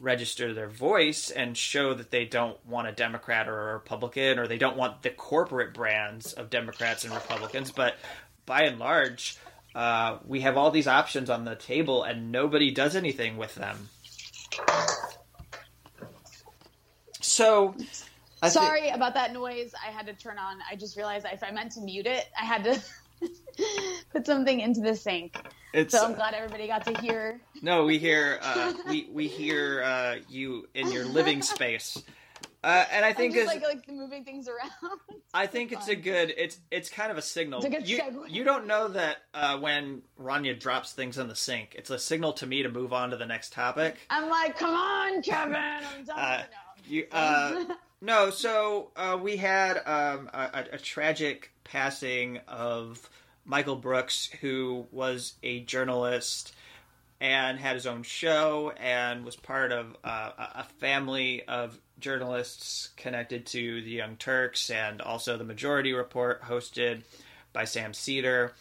register 0.00 0.54
their 0.54 0.68
voice 0.68 1.30
and 1.30 1.56
show 1.56 1.92
that 1.94 2.10
they 2.10 2.24
don't 2.24 2.64
want 2.66 2.88
a 2.88 2.92
democrat 2.92 3.48
or 3.48 3.70
a 3.70 3.74
republican 3.74 4.38
or 4.38 4.46
they 4.46 4.56
don't 4.56 4.76
want 4.76 5.02
the 5.02 5.10
corporate 5.10 5.74
brands 5.74 6.32
of 6.32 6.50
democrats 6.50 7.04
and 7.04 7.14
republicans. 7.14 7.70
But 7.70 7.96
by 8.46 8.62
and 8.62 8.78
large 8.78 9.36
uh, 9.74 10.18
we 10.26 10.40
have 10.40 10.56
all 10.56 10.70
these 10.70 10.88
options 10.88 11.30
on 11.30 11.44
the 11.44 11.54
table 11.54 12.02
and 12.02 12.32
nobody 12.32 12.70
does 12.70 12.96
anything 12.96 13.36
with 13.36 13.54
them 13.54 13.88
so 17.32 17.74
I 18.42 18.48
Sorry 18.48 18.88
about 18.90 19.14
that 19.14 19.32
noise. 19.32 19.72
I 19.74 19.90
had 19.90 20.06
to 20.06 20.12
turn 20.14 20.38
on. 20.38 20.58
I 20.70 20.76
just 20.76 20.96
realized 20.96 21.26
if 21.32 21.42
I 21.42 21.50
meant 21.50 21.72
to 21.72 21.80
mute 21.80 22.06
it, 22.06 22.28
I 22.38 22.44
had 22.44 22.64
to 22.64 22.82
put 24.12 24.26
something 24.26 24.60
into 24.60 24.80
the 24.80 24.94
sink. 24.94 25.36
it's 25.72 25.94
So 25.94 26.04
I'm 26.04 26.14
glad 26.14 26.34
everybody 26.34 26.66
got 26.66 26.84
to 26.86 27.00
hear. 27.00 27.40
no 27.62 27.84
we 27.84 27.98
hear 27.98 28.38
uh, 28.42 28.72
we 28.88 29.08
we 29.12 29.28
hear 29.28 29.82
uh, 29.82 30.16
you 30.28 30.68
in 30.74 30.90
your 30.90 31.04
living 31.04 31.40
space 31.54 32.02
uh, 32.64 32.84
and 32.92 33.04
I 33.04 33.12
think 33.12 33.34
it's 33.34 33.48
like 33.48 33.62
like 33.62 33.90
moving 33.90 34.24
things 34.24 34.48
around. 34.48 34.70
I 35.34 35.46
think 35.48 35.72
it's 35.72 35.88
a 35.88 35.96
good 35.96 36.32
it's 36.36 36.58
it's 36.70 36.88
kind 36.88 37.10
of 37.10 37.18
a 37.18 37.22
signal. 37.22 37.64
A 37.64 37.80
you, 37.80 37.98
segue. 37.98 38.30
you 38.30 38.44
don't 38.44 38.68
know 38.68 38.86
that 38.88 39.16
uh, 39.34 39.58
when 39.58 40.02
Rania 40.20 40.58
drops 40.58 40.92
things 40.92 41.18
in 41.18 41.26
the 41.26 41.34
sink, 41.34 41.74
it's 41.76 41.90
a 41.90 41.98
signal 41.98 42.32
to 42.34 42.46
me 42.46 42.62
to 42.62 42.68
move 42.68 42.92
on 42.92 43.10
to 43.10 43.16
the 43.16 43.26
next 43.26 43.52
topic. 43.52 43.96
I'm 44.10 44.28
like, 44.28 44.56
come 44.56 44.74
on, 44.74 45.22
Kevin. 45.22 45.56
I'm 45.56 46.04
done. 46.04 46.44
No. 46.88 46.94
You 46.94 47.06
uh, 47.12 47.64
no, 48.00 48.30
so 48.30 48.90
uh, 48.96 49.18
we 49.20 49.36
had 49.36 49.76
um, 49.86 50.30
a, 50.32 50.64
a- 50.72 50.78
tragic 50.78 51.50
passing 51.64 52.38
of 52.48 53.08
Michael 53.44 53.76
Brooks, 53.76 54.30
who 54.40 54.86
was 54.90 55.34
a 55.42 55.60
journalist 55.60 56.54
and 57.20 57.58
had 57.58 57.74
his 57.76 57.86
own 57.86 58.02
show 58.02 58.72
and 58.78 59.24
was 59.24 59.36
part 59.36 59.70
of 59.72 59.96
uh, 60.04 60.30
a 60.38 60.60
a 60.60 60.66
family 60.80 61.44
of 61.44 61.78
journalists 62.00 62.88
connected 62.96 63.46
to 63.46 63.80
the 63.82 63.90
Young 63.90 64.16
Turks 64.16 64.70
and 64.70 65.00
also 65.00 65.36
the 65.36 65.44
Majority 65.44 65.92
Report, 65.92 66.42
hosted 66.42 67.02
by 67.52 67.64
Sam 67.64 67.94
Seder. 67.94 68.52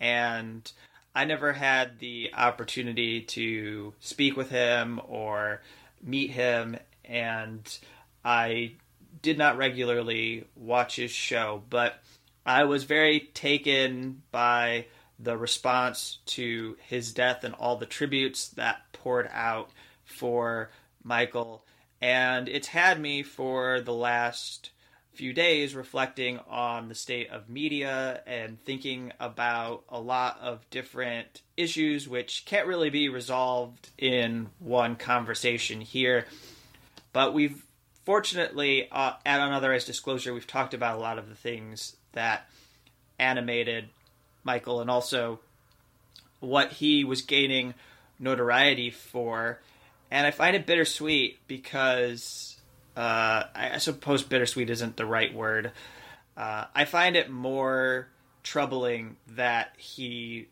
And 0.00 0.70
I 1.14 1.24
never 1.26 1.52
had 1.52 1.98
the 1.98 2.30
opportunity 2.34 3.20
to 3.22 3.92
speak 4.00 4.36
with 4.36 4.50
him 4.50 5.00
or 5.06 5.60
meet 6.02 6.30
him, 6.30 6.78
and 7.04 7.78
I 8.24 8.72
did 9.22 9.38
not 9.38 9.56
regularly 9.56 10.46
watch 10.56 10.96
his 10.96 11.10
show, 11.10 11.62
but 11.68 12.02
I 12.44 12.64
was 12.64 12.84
very 12.84 13.20
taken 13.34 14.22
by 14.30 14.86
the 15.18 15.36
response 15.36 16.18
to 16.26 16.76
his 16.86 17.12
death 17.12 17.44
and 17.44 17.54
all 17.54 17.76
the 17.76 17.86
tributes 17.86 18.48
that 18.48 18.92
poured 18.92 19.28
out 19.32 19.70
for 20.04 20.70
Michael. 21.02 21.64
And 22.00 22.48
it's 22.48 22.68
had 22.68 22.98
me 22.98 23.22
for 23.22 23.80
the 23.80 23.92
last 23.92 24.70
few 25.12 25.32
days 25.34 25.74
reflecting 25.74 26.38
on 26.48 26.88
the 26.88 26.94
state 26.94 27.28
of 27.28 27.50
media 27.50 28.22
and 28.26 28.62
thinking 28.64 29.12
about 29.20 29.84
a 29.88 30.00
lot 30.00 30.38
of 30.40 30.68
different 30.70 31.42
issues 31.56 32.08
which 32.08 32.44
can't 32.46 32.66
really 32.66 32.88
be 32.88 33.08
resolved 33.08 33.90
in 33.98 34.48
one 34.58 34.96
conversation 34.96 35.80
here. 35.82 36.24
But 37.12 37.34
we've 37.34 37.64
fortunately, 38.04 38.88
uh, 38.90 39.14
at 39.24 39.40
Unauthorized 39.40 39.86
Disclosure, 39.86 40.32
we've 40.32 40.46
talked 40.46 40.74
about 40.74 40.96
a 40.96 41.00
lot 41.00 41.18
of 41.18 41.28
the 41.28 41.34
things 41.34 41.96
that 42.12 42.48
animated 43.18 43.88
Michael 44.44 44.80
and 44.80 44.90
also 44.90 45.40
what 46.40 46.72
he 46.72 47.04
was 47.04 47.22
gaining 47.22 47.74
notoriety 48.18 48.90
for. 48.90 49.60
And 50.10 50.26
I 50.26 50.30
find 50.30 50.56
it 50.56 50.66
bittersweet 50.66 51.38
because 51.46 52.56
uh, 52.96 53.44
I 53.54 53.78
suppose 53.78 54.22
bittersweet 54.22 54.70
isn't 54.70 54.96
the 54.96 55.06
right 55.06 55.32
word. 55.32 55.72
Uh, 56.36 56.64
I 56.74 56.84
find 56.84 57.16
it 57.16 57.30
more 57.30 58.08
troubling 58.42 59.16
that 59.28 59.74
he 59.76 60.48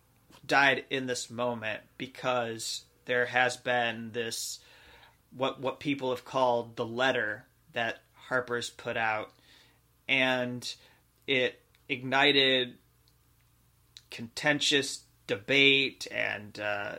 died 0.46 0.84
in 0.90 1.06
this 1.06 1.30
moment 1.30 1.80
because 1.96 2.84
there 3.06 3.26
has 3.26 3.56
been 3.56 4.10
this 4.12 4.60
what 5.36 5.60
what 5.60 5.80
people 5.80 6.10
have 6.10 6.24
called 6.24 6.76
the 6.76 6.86
letter 6.86 7.44
that 7.72 8.00
Harper's 8.28 8.70
put 8.70 8.96
out, 8.96 9.32
and 10.08 10.74
it 11.26 11.60
ignited 11.88 12.74
contentious 14.10 15.02
debate 15.26 16.06
and 16.10 16.58
uh, 16.58 16.96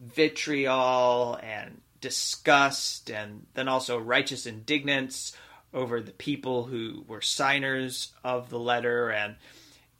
vitriol 0.00 1.38
and 1.42 1.80
disgust, 2.00 3.10
and 3.10 3.46
then 3.54 3.68
also 3.68 3.98
righteous 3.98 4.46
indignance 4.46 5.36
over 5.74 6.00
the 6.00 6.12
people 6.12 6.64
who 6.64 7.04
were 7.06 7.20
signers 7.20 8.12
of 8.24 8.48
the 8.50 8.58
letter, 8.58 9.10
and 9.10 9.36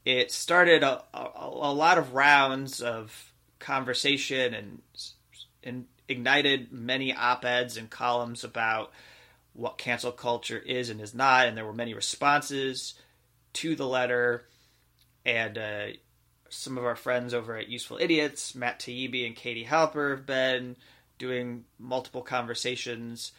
it 0.04 0.30
started 0.30 0.82
a, 0.82 1.02
a, 1.12 1.28
a 1.42 1.72
lot 1.72 1.98
of 1.98 2.14
rounds 2.14 2.80
of 2.80 3.32
conversation 3.58 4.54
and 4.54 4.82
and 5.62 5.86
ignited 6.08 6.72
many 6.72 7.14
op-eds 7.14 7.76
and 7.76 7.90
columns 7.90 8.44
about 8.44 8.92
what 9.52 9.78
cancel 9.78 10.12
culture 10.12 10.58
is 10.58 10.88
and 10.88 11.00
is 11.00 11.14
not, 11.14 11.46
and 11.46 11.56
there 11.56 11.66
were 11.66 11.72
many 11.72 11.94
responses 11.94 12.94
to 13.52 13.74
the 13.74 13.86
letter. 13.86 14.46
And 15.26 15.58
uh, 15.58 15.86
some 16.48 16.78
of 16.78 16.84
our 16.84 16.96
friends 16.96 17.34
over 17.34 17.56
at 17.56 17.68
Useful 17.68 17.98
Idiots, 18.00 18.54
Matt 18.54 18.80
Taibbi 18.80 19.26
and 19.26 19.36
Katie 19.36 19.66
Halper, 19.66 20.10
have 20.10 20.26
been 20.26 20.76
doing 21.18 21.64
multiple 21.78 22.22
conversations 22.22 23.32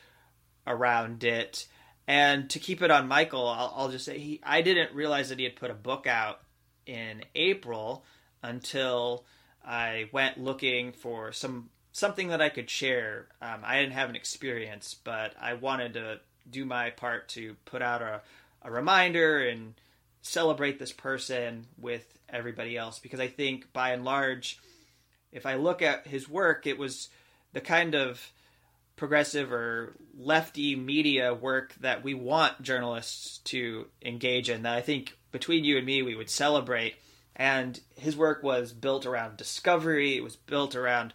around 0.67 1.23
it. 1.23 1.67
And 2.07 2.49
to 2.49 2.59
keep 2.59 2.81
it 2.81 2.91
on 2.91 3.07
Michael, 3.07 3.47
I'll, 3.47 3.73
I'll 3.75 3.91
just 3.91 4.05
say 4.05 4.17
he, 4.19 4.41
I 4.43 4.61
didn't 4.61 4.93
realize 4.93 5.29
that 5.29 5.37
he 5.37 5.45
had 5.45 5.55
put 5.55 5.71
a 5.71 5.75
book 5.75 6.05
out 6.05 6.41
in 6.85 7.23
April 7.35 8.03
until 8.43 9.25
I 9.63 10.09
went 10.11 10.39
looking 10.39 10.91
for 10.91 11.31
some 11.31 11.69
something 11.99 12.29
that 12.29 12.41
I 12.41 12.49
could 12.49 12.69
share. 12.69 13.27
Um, 13.41 13.59
I 13.63 13.79
didn't 13.79 13.93
have 13.93 14.09
an 14.09 14.15
experience, 14.15 14.95
but 15.03 15.33
I 15.39 15.53
wanted 15.53 15.93
to 15.93 16.19
do 16.49 16.65
my 16.65 16.89
part 16.89 17.27
to 17.29 17.55
put 17.65 17.81
out 17.81 18.01
a, 18.01 18.21
a 18.63 18.71
reminder 18.71 19.39
and 19.39 19.75
celebrate 20.21 20.79
this 20.79 20.91
person 20.91 21.65
with 21.77 22.17
everybody 22.27 22.77
else 22.77 22.99
because 22.99 23.19
I 23.19 23.27
think 23.27 23.71
by 23.73 23.91
and 23.91 24.03
large, 24.03 24.59
if 25.31 25.45
I 25.45 25.55
look 25.55 25.81
at 25.81 26.07
his 26.07 26.27
work, 26.27 26.65
it 26.65 26.77
was 26.77 27.09
the 27.53 27.61
kind 27.61 27.95
of 27.95 28.31
progressive 28.95 29.51
or 29.51 29.93
lefty 30.17 30.75
media 30.75 31.33
work 31.33 31.73
that 31.79 32.03
we 32.03 32.13
want 32.13 32.61
journalists 32.61 33.37
to 33.45 33.87
engage 34.03 34.49
in 34.49 34.63
that 34.63 34.75
I 34.75 34.81
think 34.81 35.17
between 35.31 35.63
you 35.63 35.77
and 35.77 35.85
me 35.85 36.01
we 36.01 36.15
would 36.15 36.29
celebrate. 36.29 36.95
And 37.35 37.79
his 37.95 38.17
work 38.17 38.43
was 38.43 38.73
built 38.73 39.05
around 39.05 39.37
discovery, 39.37 40.17
it 40.17 40.23
was 40.23 40.35
built 40.35 40.75
around 40.75 41.13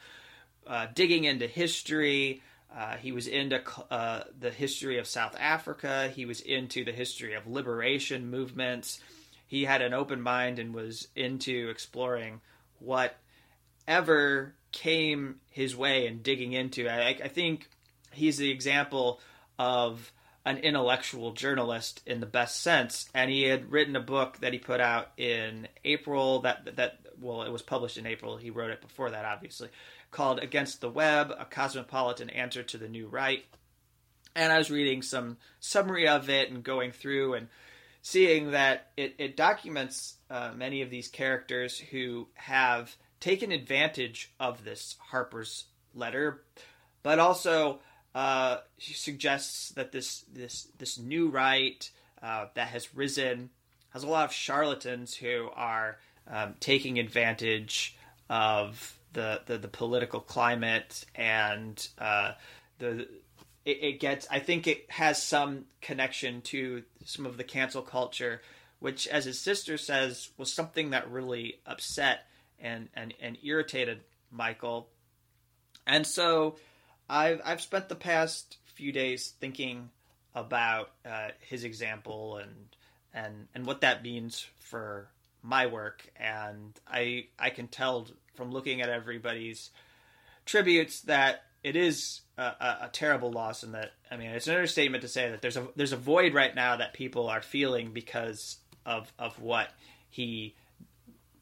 uh, 0.66 0.87
digging 0.94 1.24
into 1.24 1.46
history. 1.46 2.42
Uh, 2.74 2.96
he 2.96 3.12
was 3.12 3.27
into 3.27 3.61
uh, 3.90 4.24
the 4.38 4.50
history 4.50 4.98
of 4.98 5.07
South 5.07 5.37
Africa. 5.38 6.11
He 6.14 6.27
was 6.27 6.40
into 6.40 6.85
the 6.85 6.92
history 6.92 7.35
of 7.35 7.46
liberation 7.46 8.31
movements. 8.31 9.00
He 9.46 9.64
had 9.64 9.83
an 9.83 9.94
open 9.94 10.20
mind 10.20 10.59
and 10.59 10.74
was 10.74 11.09
into 11.14 11.68
exploring 11.70 12.40
whatever 12.81 14.55
came 14.72 15.37
his 15.50 15.77
way 15.77 16.07
and 16.07 16.22
digging 16.22 16.53
into. 16.53 16.88
I, 16.88 17.11
I 17.11 17.29
think 17.29 17.68
he's 18.11 18.38
the 18.38 18.50
example 18.50 19.20
of 19.59 20.11
an 20.44 20.59
intellectual 20.59 21.33
journalist 21.33 22.03
in 22.07 22.20
the 22.20 22.27
best 22.27 22.61
sense. 22.61 23.09
And 23.14 23.31
he 23.31 23.44
had 23.44 23.70
written 23.70 23.96
a 23.96 24.00
book 24.00 24.38
that 24.40 24.53
he 24.53 24.59
put 24.59 24.81
out 24.81 25.12
in 25.16 25.68
April. 25.85 26.40
That 26.40 26.77
that 26.77 26.98
well, 27.20 27.42
it 27.42 27.53
was 27.53 27.62
published 27.62 27.96
in 27.96 28.07
April. 28.07 28.37
He 28.37 28.50
wrote 28.50 28.70
it 28.70 28.81
before 28.81 29.11
that, 29.11 29.24
obviously 29.24 29.68
called 30.14 30.38
Against 30.38 30.81
the 30.81 30.88
Web 30.88 31.33
A 31.37 31.44
Cosmopolitan 31.44 32.31
Answer 32.31 32.62
to 32.62 32.79
the 32.79 32.88
New 32.88 33.09
Right. 33.09 33.44
And 34.37 34.53
I 34.53 34.59
was 34.59 34.70
reading 34.70 35.03
some 35.03 35.38
summary 35.59 36.07
of 36.07 36.31
it 36.31 36.50
and 36.50 36.62
going 36.62 36.92
through 36.92 37.35
and 37.35 37.48
seeing 38.00 38.53
that 38.53 38.92
it, 38.96 39.16
it 39.18 39.37
documents 39.37 40.14
uh, 40.31 40.53
many 40.55 40.83
of 40.83 40.90
these 40.90 41.09
characters 41.09 41.79
who 41.79 42.29
have 42.35 42.96
taken 43.18 43.50
advantage 43.50 44.33
of 44.38 44.64
this 44.64 44.96
Harper's 45.11 45.64
letter, 45.94 46.44
but 47.03 47.18
also 47.18 47.81
uh, 48.14 48.59
suggests 48.79 49.70
that 49.70 49.90
this 49.90 50.24
this 50.33 50.68
this 50.79 50.98
new 50.98 51.29
right 51.29 51.90
uh, 52.22 52.46
that 52.55 52.68
has 52.68 52.94
risen 52.94 53.50
has 53.90 54.05
a 54.05 54.09
lot 54.09 54.24
of 54.24 54.33
charlatans 54.33 55.14
who 55.14 55.48
are 55.55 55.98
um, 56.28 56.54
taking 56.60 56.98
advantage 56.98 57.96
of 58.28 58.96
the 59.12 59.40
the, 59.46 59.58
the 59.58 59.68
political 59.68 60.20
climate 60.20 61.04
and 61.14 61.88
uh, 61.98 62.32
the 62.78 63.08
it, 63.64 63.78
it, 63.82 64.00
gets. 64.00 64.26
I 64.30 64.40
think 64.40 64.66
it 64.66 64.90
has 64.90 65.22
some 65.22 65.64
connection 65.80 66.42
to 66.42 66.82
some 67.04 67.24
of 67.24 67.37
the 67.37 67.44
cancel 67.44 67.82
culture, 67.82 68.42
which, 68.78 69.08
as 69.08 69.24
his 69.24 69.40
sister 69.40 69.78
says, 69.78 70.30
was 70.37 70.52
something 70.52 70.90
that 70.90 71.10
really 71.10 71.60
upset 71.66 72.26
and 72.60 72.88
and, 72.94 73.14
and 73.20 73.38
irritated 73.42 74.00
Michael. 74.30 74.88
And 75.87 76.06
so, 76.06 76.56
I've 77.08 77.40
I've 77.44 77.60
spent 77.60 77.88
the 77.88 77.94
past 77.94 78.58
few 78.74 78.92
days 78.92 79.32
thinking 79.40 79.90
about 80.34 80.90
uh, 81.06 81.28
his 81.40 81.64
example 81.64 82.37
and 82.38 82.76
and 83.14 83.48
and 83.54 83.64
what 83.64 83.80
that 83.82 84.02
means 84.02 84.46
for 84.58 85.08
my 85.44 85.66
work 85.66 86.11
and 86.16 86.80
i 86.88 87.26
i 87.38 87.50
can 87.50 87.68
tell 87.68 88.09
from 88.35 88.50
looking 88.50 88.80
at 88.80 88.88
everybody's 88.88 89.70
tributes 90.44 91.02
that 91.02 91.44
it 91.64 91.76
is 91.76 92.20
a, 92.37 92.42
a, 92.42 92.78
a, 92.83 92.90
terrible 92.92 93.33
loss, 93.33 93.62
and 93.62 93.74
that 93.74 93.92
I 94.11 94.16
mean 94.18 94.30
it's 94.30 94.46
an 94.46 94.54
understatement 94.54 95.02
to 95.02 95.09
say 95.09 95.30
that 95.30 95.40
there's 95.40 95.57
a 95.57 95.66
there's 95.74 95.92
a 95.92 95.96
void 95.96 96.35
right 96.35 96.54
now 96.54 96.76
that 96.76 96.92
people 96.92 97.28
are 97.28 97.40
feeling 97.40 97.92
because 97.92 98.59
of 98.85 99.11
of 99.18 99.40
what 99.40 99.70
he 100.11 100.54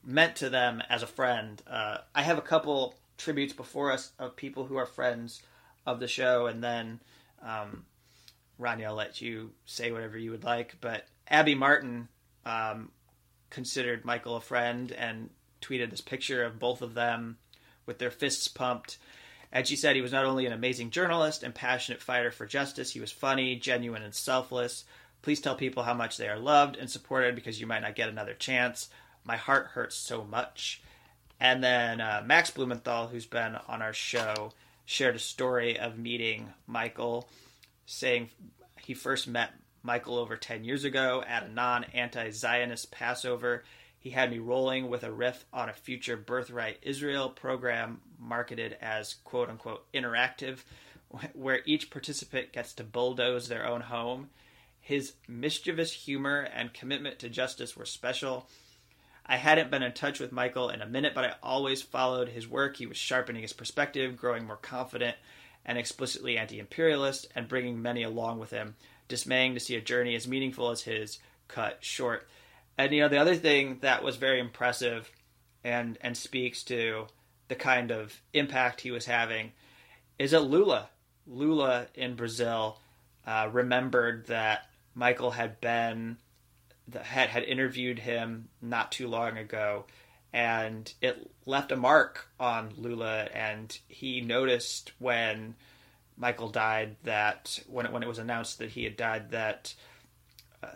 meant 0.04 0.36
to 0.36 0.48
them 0.48 0.80
as 0.88 1.02
a 1.02 1.08
friend. 1.08 1.60
Uh, 1.68 1.98
I 2.14 2.22
have 2.22 2.38
a 2.38 2.42
couple 2.42 2.94
tributes 3.18 3.52
before 3.52 3.92
us 3.92 4.12
of 4.18 4.36
people 4.36 4.64
who 4.64 4.76
are 4.76 4.86
friends 4.86 5.42
of 5.84 5.98
the 5.98 6.08
show, 6.08 6.46
and 6.46 6.62
then 6.62 7.00
um, 7.42 7.84
Ronnie, 8.58 8.84
I'll 8.84 8.94
let 8.94 9.20
you 9.20 9.50
say 9.66 9.90
whatever 9.90 10.16
you 10.16 10.30
would 10.30 10.44
like. 10.44 10.76
But 10.80 11.06
Abby 11.26 11.56
Martin 11.56 12.08
um, 12.46 12.92
considered 13.52 14.04
Michael 14.04 14.36
a 14.36 14.40
friend 14.40 14.90
and 14.90 15.30
tweeted 15.60 15.90
this 15.90 16.00
picture 16.00 16.42
of 16.42 16.58
both 16.58 16.82
of 16.82 16.94
them 16.94 17.36
with 17.86 17.98
their 17.98 18.10
fists 18.10 18.48
pumped. 18.48 18.98
And 19.52 19.66
she 19.68 19.76
said 19.76 19.94
he 19.94 20.02
was 20.02 20.12
not 20.12 20.24
only 20.24 20.46
an 20.46 20.52
amazing 20.52 20.90
journalist 20.90 21.42
and 21.42 21.54
passionate 21.54 22.00
fighter 22.00 22.30
for 22.30 22.46
justice, 22.46 22.90
he 22.90 23.00
was 23.00 23.12
funny, 23.12 23.54
genuine, 23.56 24.02
and 24.02 24.14
selfless. 24.14 24.84
Please 25.20 25.40
tell 25.40 25.54
people 25.54 25.82
how 25.82 25.92
much 25.92 26.16
they 26.16 26.28
are 26.28 26.38
loved 26.38 26.76
and 26.76 26.90
supported 26.90 27.34
because 27.34 27.60
you 27.60 27.66
might 27.66 27.82
not 27.82 27.94
get 27.94 28.08
another 28.08 28.34
chance. 28.34 28.88
My 29.24 29.36
heart 29.36 29.66
hurts 29.68 29.94
so 29.94 30.24
much. 30.24 30.82
And 31.38 31.62
then 31.62 32.00
uh, 32.00 32.22
Max 32.24 32.50
Blumenthal, 32.50 33.08
who's 33.08 33.26
been 33.26 33.56
on 33.68 33.82
our 33.82 33.92
show, 33.92 34.52
shared 34.86 35.14
a 35.14 35.20
story 35.20 35.78
of 35.78 35.98
meeting 35.98 36.54
Michael, 36.66 37.28
saying 37.84 38.30
he 38.80 38.94
first 38.94 39.28
met 39.28 39.52
Michael 39.82 40.18
over 40.18 40.36
10 40.36 40.64
years 40.64 40.84
ago 40.84 41.22
at 41.26 41.44
a 41.44 41.48
non 41.48 41.84
anti 41.92 42.30
Zionist 42.30 42.90
Passover 42.90 43.62
he 44.02 44.10
had 44.10 44.32
me 44.32 44.40
rolling 44.40 44.88
with 44.88 45.04
a 45.04 45.12
riff 45.12 45.44
on 45.52 45.68
a 45.68 45.72
future 45.72 46.16
Birthright 46.16 46.78
Israel 46.82 47.28
program 47.28 48.00
marketed 48.18 48.76
as 48.80 49.14
quote 49.22 49.48
unquote 49.48 49.84
interactive, 49.92 50.64
where 51.34 51.60
each 51.66 51.88
participant 51.88 52.52
gets 52.52 52.72
to 52.74 52.84
bulldoze 52.84 53.46
their 53.46 53.64
own 53.64 53.82
home. 53.82 54.30
His 54.80 55.12
mischievous 55.28 55.92
humor 55.92 56.48
and 56.52 56.74
commitment 56.74 57.20
to 57.20 57.28
justice 57.28 57.76
were 57.76 57.84
special. 57.84 58.48
I 59.24 59.36
hadn't 59.36 59.70
been 59.70 59.84
in 59.84 59.92
touch 59.92 60.18
with 60.18 60.32
Michael 60.32 60.68
in 60.68 60.82
a 60.82 60.86
minute, 60.86 61.14
but 61.14 61.24
I 61.24 61.34
always 61.40 61.80
followed 61.80 62.30
his 62.30 62.48
work. 62.48 62.78
He 62.78 62.86
was 62.86 62.96
sharpening 62.96 63.42
his 63.42 63.52
perspective, 63.52 64.16
growing 64.16 64.48
more 64.48 64.56
confident 64.56 65.16
and 65.64 65.78
explicitly 65.78 66.36
anti 66.36 66.58
imperialist, 66.58 67.28
and 67.36 67.46
bringing 67.46 67.80
many 67.80 68.02
along 68.02 68.40
with 68.40 68.50
him, 68.50 68.74
dismaying 69.12 69.52
to 69.52 69.60
see 69.60 69.76
a 69.76 69.80
journey 69.82 70.14
as 70.14 70.26
meaningful 70.26 70.70
as 70.70 70.80
his 70.80 71.18
cut 71.46 71.76
short. 71.80 72.26
And 72.78 72.94
you 72.94 73.02
know, 73.02 73.10
the 73.10 73.18
other 73.18 73.36
thing 73.36 73.76
that 73.82 74.02
was 74.02 74.16
very 74.16 74.40
impressive 74.40 75.12
and 75.62 75.98
and 76.00 76.16
speaks 76.16 76.62
to 76.62 77.08
the 77.48 77.54
kind 77.54 77.90
of 77.90 78.22
impact 78.32 78.80
he 78.80 78.90
was 78.90 79.04
having 79.04 79.52
is 80.18 80.30
that 80.30 80.40
Lula, 80.40 80.88
Lula 81.26 81.88
in 81.94 82.16
Brazil, 82.16 82.78
uh, 83.26 83.50
remembered 83.52 84.28
that 84.28 84.70
Michael 84.94 85.32
had 85.32 85.60
been 85.60 86.16
had 87.02 87.28
had 87.28 87.42
interviewed 87.42 87.98
him 87.98 88.48
not 88.62 88.92
too 88.92 89.08
long 89.08 89.36
ago, 89.36 89.84
and 90.32 90.90
it 91.02 91.30
left 91.44 91.70
a 91.70 91.76
mark 91.76 92.30
on 92.40 92.72
Lula. 92.78 93.24
And 93.34 93.78
he 93.88 94.22
noticed 94.22 94.92
when 94.98 95.54
Michael 96.16 96.48
died 96.48 96.96
that 97.04 97.60
when 97.66 97.86
it, 97.86 97.92
when 97.92 98.02
it 98.02 98.08
was 98.08 98.18
announced 98.18 98.58
that 98.58 98.70
he 98.70 98.84
had 98.84 98.96
died 98.96 99.30
that 99.30 99.74
uh, 100.62 100.68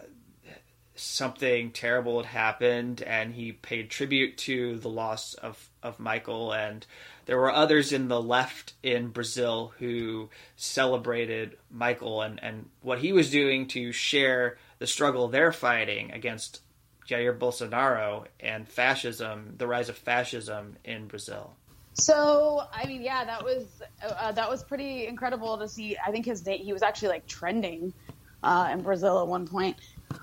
something 0.94 1.70
terrible 1.70 2.22
had 2.22 2.26
happened 2.26 3.02
and 3.02 3.34
he 3.34 3.52
paid 3.52 3.90
tribute 3.90 4.38
to 4.38 4.78
the 4.78 4.88
loss 4.88 5.34
of, 5.34 5.68
of 5.82 6.00
Michael 6.00 6.52
and 6.52 6.86
there 7.26 7.38
were 7.38 7.52
others 7.52 7.92
in 7.92 8.08
the 8.08 8.22
left 8.22 8.72
in 8.82 9.08
Brazil 9.08 9.74
who 9.78 10.30
celebrated 10.56 11.56
Michael 11.70 12.22
and, 12.22 12.42
and 12.42 12.70
what 12.82 13.00
he 13.00 13.12
was 13.12 13.30
doing 13.30 13.66
to 13.68 13.92
share 13.92 14.58
the 14.78 14.86
struggle 14.86 15.28
they're 15.28 15.52
fighting 15.52 16.12
against 16.12 16.62
Jair 17.06 17.36
Bolsonaro 17.36 18.26
and 18.40 18.68
fascism, 18.68 19.54
the 19.58 19.66
rise 19.66 19.88
of 19.88 19.96
fascism 19.96 20.76
in 20.84 21.06
Brazil. 21.06 21.56
So, 21.98 22.62
I 22.72 22.86
mean, 22.86 23.02
yeah, 23.02 23.24
that 23.24 23.42
was 23.42 23.82
uh, 24.06 24.32
that 24.32 24.50
was 24.50 24.62
pretty 24.62 25.06
incredible 25.06 25.58
to 25.58 25.68
see. 25.68 25.96
I 26.04 26.10
think 26.10 26.26
his 26.26 26.42
date 26.42 26.60
he 26.60 26.72
was 26.74 26.82
actually 26.82 27.08
like 27.08 27.26
trending 27.26 27.94
uh, 28.42 28.68
in 28.70 28.82
Brazil 28.82 29.20
at 29.20 29.26
one 29.26 29.46
point. 29.46 29.76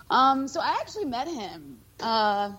Um, 0.10 0.48
so 0.48 0.60
I 0.62 0.78
actually 0.82 1.06
met 1.06 1.28
him. 1.28 1.80
Uh, 2.00 2.52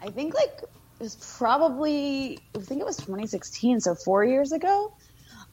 I 0.00 0.10
think 0.10 0.34
like 0.34 0.62
it 0.62 0.68
was 1.02 1.16
probably 1.36 2.38
I 2.56 2.60
think 2.60 2.80
it 2.80 2.86
was 2.86 2.96
2016, 2.96 3.80
so 3.80 3.94
four 3.94 4.24
years 4.24 4.52
ago. 4.52 4.94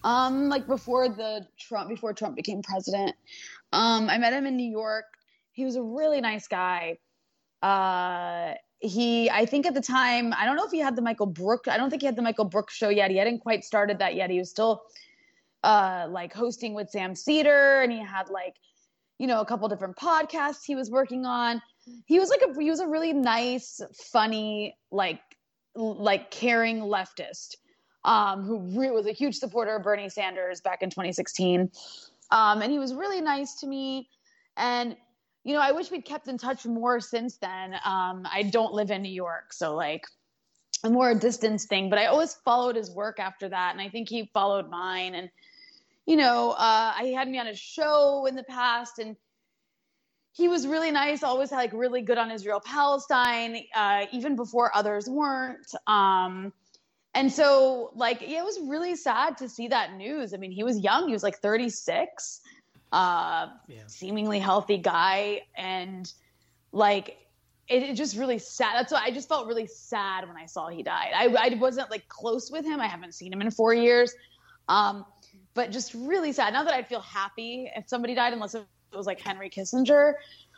Um, 0.06 0.48
like 0.48 0.66
before 0.66 1.10
the 1.10 1.46
Trump, 1.60 1.90
before 1.90 2.14
Trump 2.14 2.38
became 2.38 2.62
president, 2.62 3.18
um, 3.74 4.10
I 4.10 4.18
met 4.18 4.32
him 4.32 4.46
in 4.46 4.56
New 4.56 4.70
York. 4.70 5.06
He 5.52 5.66
was 5.66 5.76
a 5.76 5.84
really 5.84 6.22
nice 6.22 6.48
guy. 6.48 7.00
Uh, 7.62 8.54
he, 8.80 9.30
I 9.30 9.46
think 9.46 9.66
at 9.66 9.74
the 9.74 9.82
time, 9.82 10.34
I 10.38 10.46
don't 10.46 10.56
know 10.56 10.66
if 10.66 10.72
he 10.72 10.80
had 10.80 10.96
the 10.96 11.02
Michael 11.02 11.26
Brooks. 11.26 11.68
I 11.68 11.78
don't 11.78 11.90
think 11.90 12.02
he 12.02 12.06
had 12.06 12.16
the 12.16 12.22
Michael 12.22 12.46
Brooks 12.46 12.74
show 12.74 12.90
yet. 12.90 13.12
He 13.12 13.18
hadn't 13.18 13.40
quite 13.40 13.64
started 13.64 14.00
that 14.00 14.16
yet. 14.16 14.30
He 14.30 14.40
was 14.40 14.50
still 14.50 14.84
uh, 15.64 16.08
like 16.10 16.34
hosting 16.34 16.74
with 16.74 16.90
Sam 16.90 17.16
Seder 17.16 17.82
and 17.82 17.92
he 17.92 18.00
had 18.00 18.30
like, 18.30 18.56
you 19.18 19.28
know, 19.28 19.42
a 19.42 19.46
couple 19.46 19.68
different 19.68 19.98
podcasts 19.98 20.64
he 20.66 20.76
was 20.76 20.90
working 20.90 21.26
on. 21.26 21.62
He 22.06 22.20
was 22.20 22.30
like 22.30 22.42
a 22.42 22.54
he 22.62 22.70
was 22.70 22.80
a 22.80 22.88
really 22.88 23.14
nice, 23.14 23.82
funny, 23.94 24.78
like 24.92 25.20
like 25.76 26.32
caring 26.32 26.80
leftist 26.80 27.56
um, 28.04 28.44
who 28.44 28.60
re- 28.80 28.92
was 28.92 29.06
a 29.06 29.12
huge 29.12 29.36
supporter 29.36 29.76
of 29.76 29.84
Bernie 29.84 30.10
Sanders 30.10 30.62
back 30.62 30.82
in 30.82 30.90
2016. 30.90 31.70
Um, 32.32 32.62
and 32.62 32.72
he 32.72 32.80
was 32.80 32.94
really 32.94 33.22
nice 33.22 33.56
to 33.56 33.68
me. 33.68 34.10
And, 34.56 34.96
you 35.50 35.56
know, 35.56 35.62
I 35.62 35.72
wish 35.72 35.90
we'd 35.90 36.06
kept 36.06 36.28
in 36.28 36.38
touch 36.38 36.64
more 36.68 37.00
since 37.00 37.38
then. 37.38 37.74
Um, 37.84 38.28
I 38.32 38.44
don't 38.52 38.72
live 38.72 38.92
in 38.92 39.02
New 39.02 39.12
York, 39.12 39.52
so 39.52 39.74
like 39.74 40.04
a 40.84 40.92
more 40.92 41.16
distance 41.16 41.66
thing, 41.66 41.90
but 41.90 41.98
I 41.98 42.06
always 42.06 42.36
followed 42.46 42.76
his 42.76 42.92
work 42.92 43.20
after 43.20 43.50
that. 43.50 43.72
And 43.72 43.82
I 43.82 43.90
think 43.90 44.10
he 44.10 44.30
followed 44.32 44.70
mine. 44.70 45.16
And, 45.16 45.32
you 46.06 46.18
know, 46.18 46.52
uh, 46.52 46.94
he 47.02 47.16
had 47.16 47.28
me 47.28 47.40
on 47.40 47.48
a 47.48 47.56
show 47.56 48.28
in 48.28 48.36
the 48.36 48.44
past 48.44 49.00
and 49.00 49.16
he 50.34 50.48
was 50.48 50.68
really 50.68 50.92
nice, 50.92 51.24
always 51.24 51.52
like 51.52 51.74
really 51.74 52.04
good 52.04 52.20
on 52.20 52.30
Israel 52.30 52.62
Palestine, 52.64 53.64
uh, 53.74 54.06
even 54.12 54.36
before 54.36 54.70
others 54.78 55.10
weren't. 55.10 55.74
Um, 55.88 56.54
and 57.16 57.32
so 57.32 57.92
like 57.96 58.22
it 58.22 58.44
was 58.44 58.60
really 58.68 58.96
sad 58.96 59.36
to 59.36 59.50
see 59.50 59.68
that 59.68 59.96
news 59.96 60.32
i 60.32 60.38
mean 60.38 60.52
he 60.52 60.64
was 60.64 60.78
young 60.78 61.08
he 61.08 61.12
was 61.12 61.24
like 61.24 61.40
36 61.40 62.42
uh 62.92 63.48
yeah. 63.68 63.82
seemingly 63.88 64.40
healthy 64.40 64.78
guy. 64.78 65.42
And 65.56 66.12
like 66.72 67.18
it, 67.68 67.84
it, 67.84 67.96
just 67.96 68.18
really 68.18 68.40
sad. 68.40 68.74
That's 68.76 68.92
why 68.92 69.04
i 69.04 69.12
just 69.12 69.30
felt 69.30 69.48
really 69.48 69.68
sad 69.68 70.28
when 70.28 70.38
i 70.38 70.46
saw 70.46 70.70
he 70.70 70.84
died. 70.84 71.12
I, 71.16 71.28
I 71.28 71.56
wasn't 71.56 71.92
like 71.92 72.08
close 72.08 72.52
with 72.52 72.66
him. 72.66 72.80
I 72.80 72.88
haven't 72.88 73.14
seen 73.14 73.32
him 73.32 73.42
in 73.42 73.52
four 73.52 73.74
years. 73.74 74.14
Um 74.68 75.06
but 75.54 75.72
just 75.72 75.94
really 75.94 76.32
sad. 76.32 76.54
Not 76.54 76.66
that 76.66 76.74
i'd 76.74 76.88
feel 76.88 77.02
happy 77.02 77.70
if 77.76 77.88
somebody 77.88 78.16
died 78.16 78.34
unless 78.34 78.56
it 78.56 78.66
was 78.94 79.06
like 79.06 79.20
henry 79.20 79.50
kissinger 79.50 80.14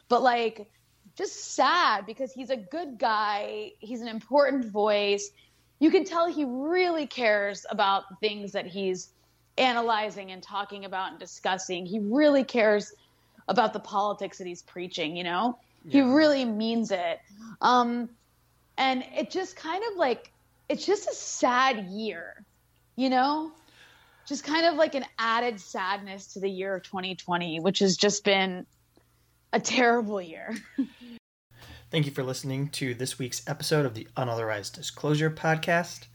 but 0.08 0.22
like 0.22 0.70
just 1.16 1.56
sad 1.56 2.06
because 2.06 2.32
he's 2.34 2.50
a 2.50 2.58
good 2.58 2.98
guy. 2.98 3.72
He's 3.80 4.02
an 4.02 4.08
important 4.08 4.66
voice. 4.66 5.32
You 5.80 5.92
can 5.92 6.04
tell 6.04 6.32
he 6.32 6.46
really 6.46 7.08
cares 7.08 7.66
about 7.70 8.20
things 8.20 8.52
that 8.52 8.68
he's 8.68 9.10
analyzing 9.58 10.32
and 10.32 10.42
talking 10.42 10.86
about 10.86 11.12
and 11.12 11.20
discussing. 11.20 11.86
He 11.86 12.00
really 12.00 12.44
cares 12.44 12.94
about 13.48 13.74
the 13.74 13.80
politics 13.80 14.38
that 14.38 14.48
he's 14.48 14.62
preaching, 14.62 15.16
you 15.16 15.24
know? 15.24 15.58
Yeah. 15.86 15.92
He 15.92 16.02
really 16.02 16.46
means 16.46 16.92
it. 16.92 17.20
Um, 17.60 18.10
and 18.78 19.04
it 19.18 19.32
just 19.32 19.56
kind 19.56 19.84
of 19.92 19.98
like, 19.98 20.32
it's 20.70 20.86
just 20.86 21.10
a 21.10 21.14
sad 21.14 21.88
year, 21.88 22.44
you 22.96 23.10
know? 23.10 23.52
Just 24.26 24.44
kind 24.44 24.66
of 24.66 24.76
like 24.76 24.96
an 24.96 25.06
added 25.18 25.60
sadness 25.60 26.34
to 26.34 26.40
the 26.40 26.50
year 26.50 26.76
of 26.76 26.84
2020, 26.84 27.60
which 27.60 27.80
has 27.80 27.98
just 27.98 28.24
been 28.24 28.66
a 29.52 29.60
terrible 29.60 30.22
year. 30.22 30.56
Thank 31.92 32.06
you 32.06 32.12
for 32.14 32.24
listening 32.24 32.70
to 32.70 32.94
this 32.94 33.20
week's 33.20 33.42
episode 33.48 33.86
of 33.86 33.96
the 33.96 34.08
Unauthorized 34.16 34.76
Disclosure 34.76 35.30
Podcast. 35.30 36.06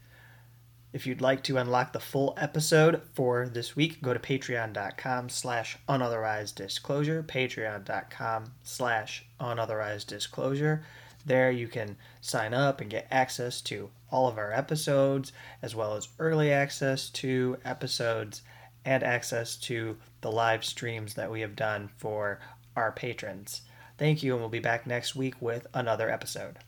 If 0.93 1.05
you'd 1.05 1.21
like 1.21 1.43
to 1.43 1.57
unlock 1.57 1.91
the 1.91 1.99
full 1.99 2.33
episode 2.37 3.01
for 3.13 3.49
this 3.49 3.75
week, 3.75 4.01
go 4.01 4.13
to 4.13 4.19
patreon.com 4.19 5.29
slash 5.29 5.77
unauthorized 5.87 6.55
disclosure, 6.55 7.23
patreon.com 7.23 8.53
slash 8.63 9.25
unauthorized 9.39 10.07
disclosure. 10.07 10.83
There 11.25 11.51
you 11.51 11.67
can 11.67 11.97
sign 12.21 12.53
up 12.53 12.79
and 12.79 12.89
get 12.89 13.07
access 13.11 13.59
to 13.63 13.89
all 14.09 14.29
of 14.29 14.37
our 14.37 14.53
episodes, 14.53 15.33
as 15.61 15.75
well 15.75 15.95
as 15.95 16.07
early 16.19 16.53
access 16.53 17.09
to 17.09 17.57
episodes 17.65 18.41
and 18.85 19.03
access 19.03 19.57
to 19.57 19.97
the 20.21 20.31
live 20.31 20.63
streams 20.63 21.15
that 21.15 21.29
we 21.29 21.41
have 21.41 21.57
done 21.57 21.89
for 21.97 22.39
our 22.77 22.93
patrons. 22.93 23.61
Thank 23.97 24.23
you, 24.23 24.31
and 24.33 24.41
we'll 24.41 24.49
be 24.49 24.59
back 24.59 24.87
next 24.87 25.17
week 25.17 25.41
with 25.41 25.67
another 25.73 26.09
episode. 26.09 26.59